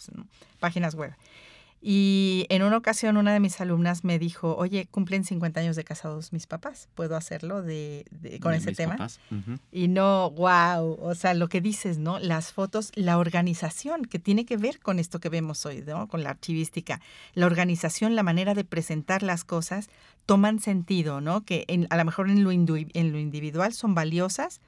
páginas 0.60 0.94
web. 0.94 1.14
Y 1.84 2.46
en 2.50 2.62
una 2.62 2.78
ocasión 2.78 3.18
una 3.18 3.34
de 3.34 3.40
mis 3.40 3.60
alumnas 3.60 4.04
me 4.04 4.20
dijo, 4.20 4.56
oye, 4.56 4.88
cumplen 4.92 5.24
50 5.24 5.60
años 5.62 5.76
de 5.76 5.84
casados 5.84 6.32
mis 6.32 6.46
papás, 6.46 6.90
¿puedo 6.94 7.16
hacerlo 7.16 7.64
de, 7.64 8.06
de- 8.12 8.40
con 8.40 8.52
de 8.52 8.58
ese 8.60 8.70
tema? 8.78 8.94
Y 9.72 9.88
no, 9.88 10.30
wow, 10.30 10.98
o 11.02 11.16
sea, 11.16 11.34
lo 11.34 11.50
que 11.50 11.60
dices, 11.60 11.98
¿no? 11.98 12.20
Las 12.20 12.54
fotos, 12.54 12.92
la 12.94 13.18
organización 13.18 14.06
que 14.06 14.20
tiene 14.20 14.46
que 14.46 14.58
ver 14.58 14.80
con 14.80 15.00
esto 15.00 15.20
que 15.20 15.30
vemos 15.30 15.66
hoy, 15.66 15.84
¿no? 15.86 16.08
Con 16.08 16.22
la 16.24 16.30
archivística. 16.30 17.02
La 17.34 17.48
organización, 17.48 18.16
la 18.16 18.22
manera 18.24 18.54
de 18.54 18.64
presentar 18.64 19.24
las 19.24 19.44
cosas 19.44 19.90
toman 20.28 20.60
sentido, 20.60 21.20
¿no? 21.20 21.42
Que 21.46 21.66
en- 21.68 21.88
a 21.90 21.98
lo 21.98 22.06
mejor 22.06 22.30
en 22.30 22.44
lo, 22.44 22.52
en 22.52 23.12
lo 23.12 23.18
individual 23.20 23.74
son 23.74 23.96
valiosas, 23.96 24.62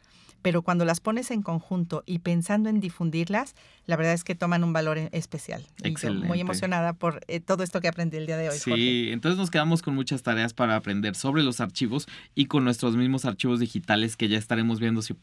pero 0.44 0.62
cuando 0.62 0.86
las 0.86 1.00
pones 1.00 1.32
en 1.32 1.42
conjunto 1.42 2.04
y 2.06 2.20
pensando 2.20 2.70
en 2.70 2.80
difundirlas, 2.80 3.56
la 3.88 3.96
verdad 3.96 4.14
es 4.14 4.24
que 4.24 4.36
toman 4.36 4.64
un 4.64 4.74
valor 4.74 5.00
e- 5.00 5.10
especial. 5.14 5.66
Y 5.80 5.84
yo 5.86 5.90
Excelente. 5.90 6.28
muy 6.28 6.40
emocionada 6.40 6.94
por 6.94 7.22
eh, 7.28 7.40
todo 7.40 7.64
esto 7.64 7.82
que 7.82 7.88
aprendí 7.88 8.18
el 8.18 8.28
día 8.28 8.38
de 8.38 8.50
hoy, 8.50 8.58
Sí, 8.60 8.70
Jorge. 8.70 9.12
entonces 9.14 9.40
nos 9.40 9.50
quedamos 9.50 9.82
con 9.82 9.96
muchas 9.96 10.22
tareas 10.22 10.54
para 10.54 10.76
aprender 10.76 11.16
sobre 11.16 11.42
los 11.42 11.60
archivos 11.60 12.08
y 12.36 12.46
con 12.46 12.64
nuestros 12.64 12.96
mismos 12.96 13.26
archivos 13.26 13.60
digitales 13.60 14.16
que 14.16 14.28
ya 14.28 14.38
estaremos 14.38 14.80
viendo 14.80 15.02
si 15.02 15.16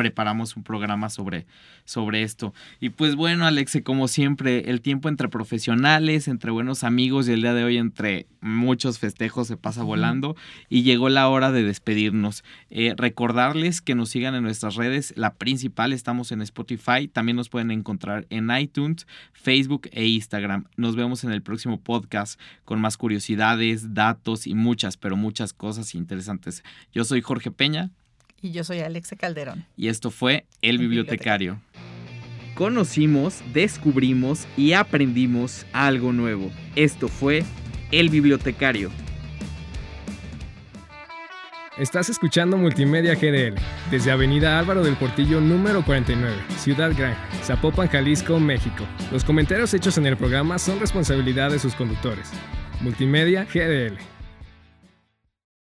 preparamos 0.00 0.56
un 0.56 0.62
programa 0.62 1.10
sobre, 1.10 1.44
sobre 1.84 2.22
esto. 2.22 2.54
Y 2.80 2.88
pues 2.88 3.16
bueno, 3.16 3.44
Alexe, 3.44 3.82
como 3.82 4.08
siempre, 4.08 4.70
el 4.70 4.80
tiempo 4.80 5.10
entre 5.10 5.28
profesionales, 5.28 6.26
entre 6.26 6.50
buenos 6.50 6.84
amigos 6.84 7.28
y 7.28 7.32
el 7.32 7.42
día 7.42 7.52
de 7.52 7.64
hoy 7.64 7.76
entre 7.76 8.26
muchos 8.40 8.98
festejos 8.98 9.46
se 9.46 9.58
pasa 9.58 9.82
volando 9.82 10.36
y 10.70 10.84
llegó 10.84 11.10
la 11.10 11.28
hora 11.28 11.52
de 11.52 11.64
despedirnos. 11.64 12.44
Eh, 12.70 12.94
recordarles 12.96 13.82
que 13.82 13.94
nos 13.94 14.08
sigan 14.08 14.34
en 14.34 14.42
nuestras 14.42 14.76
redes, 14.76 15.12
la 15.18 15.34
principal, 15.34 15.92
estamos 15.92 16.32
en 16.32 16.40
Spotify, 16.40 17.06
también 17.06 17.36
nos 17.36 17.50
pueden 17.50 17.70
encontrar 17.70 18.26
en 18.30 18.50
iTunes, 18.50 19.06
Facebook 19.34 19.90
e 19.92 20.06
Instagram. 20.06 20.64
Nos 20.78 20.96
vemos 20.96 21.24
en 21.24 21.32
el 21.32 21.42
próximo 21.42 21.78
podcast 21.78 22.40
con 22.64 22.80
más 22.80 22.96
curiosidades, 22.96 23.92
datos 23.92 24.46
y 24.46 24.54
muchas, 24.54 24.96
pero 24.96 25.18
muchas 25.18 25.52
cosas 25.52 25.94
interesantes. 25.94 26.64
Yo 26.90 27.04
soy 27.04 27.20
Jorge 27.20 27.50
Peña. 27.50 27.90
Y 28.42 28.52
yo 28.52 28.64
soy 28.64 28.80
Alexa 28.80 29.16
Calderón. 29.16 29.66
Y 29.76 29.88
esto 29.88 30.10
fue 30.10 30.46
El, 30.62 30.78
bibliotecario. 30.78 31.60
Conocimos, 32.54 33.42
descubrimos 33.52 34.46
y 34.56 34.72
aprendimos 34.72 35.66
algo 35.72 36.12
nuevo. 36.12 36.50
Esto 36.76 37.08
fue 37.08 37.44
El 37.90 38.10
Bibliotecario. 38.10 38.90
Estás 41.78 42.10
escuchando 42.10 42.58
Multimedia 42.58 43.14
GDL 43.14 43.54
desde 43.90 44.10
Avenida 44.10 44.58
Álvaro 44.58 44.82
del 44.84 44.96
Portillo 44.96 45.40
número 45.40 45.82
49, 45.82 46.36
Ciudad 46.58 46.92
Gran, 46.94 47.16
Zapopan, 47.42 47.88
Jalisco, 47.88 48.38
México. 48.38 48.84
Los 49.10 49.24
comentarios 49.24 49.72
hechos 49.72 49.96
en 49.96 50.04
el 50.04 50.18
programa 50.18 50.58
son 50.58 50.78
responsabilidad 50.78 51.50
de 51.50 51.58
sus 51.58 51.74
conductores. 51.74 52.30
Multimedia 52.82 53.46
GDL. 53.46 53.96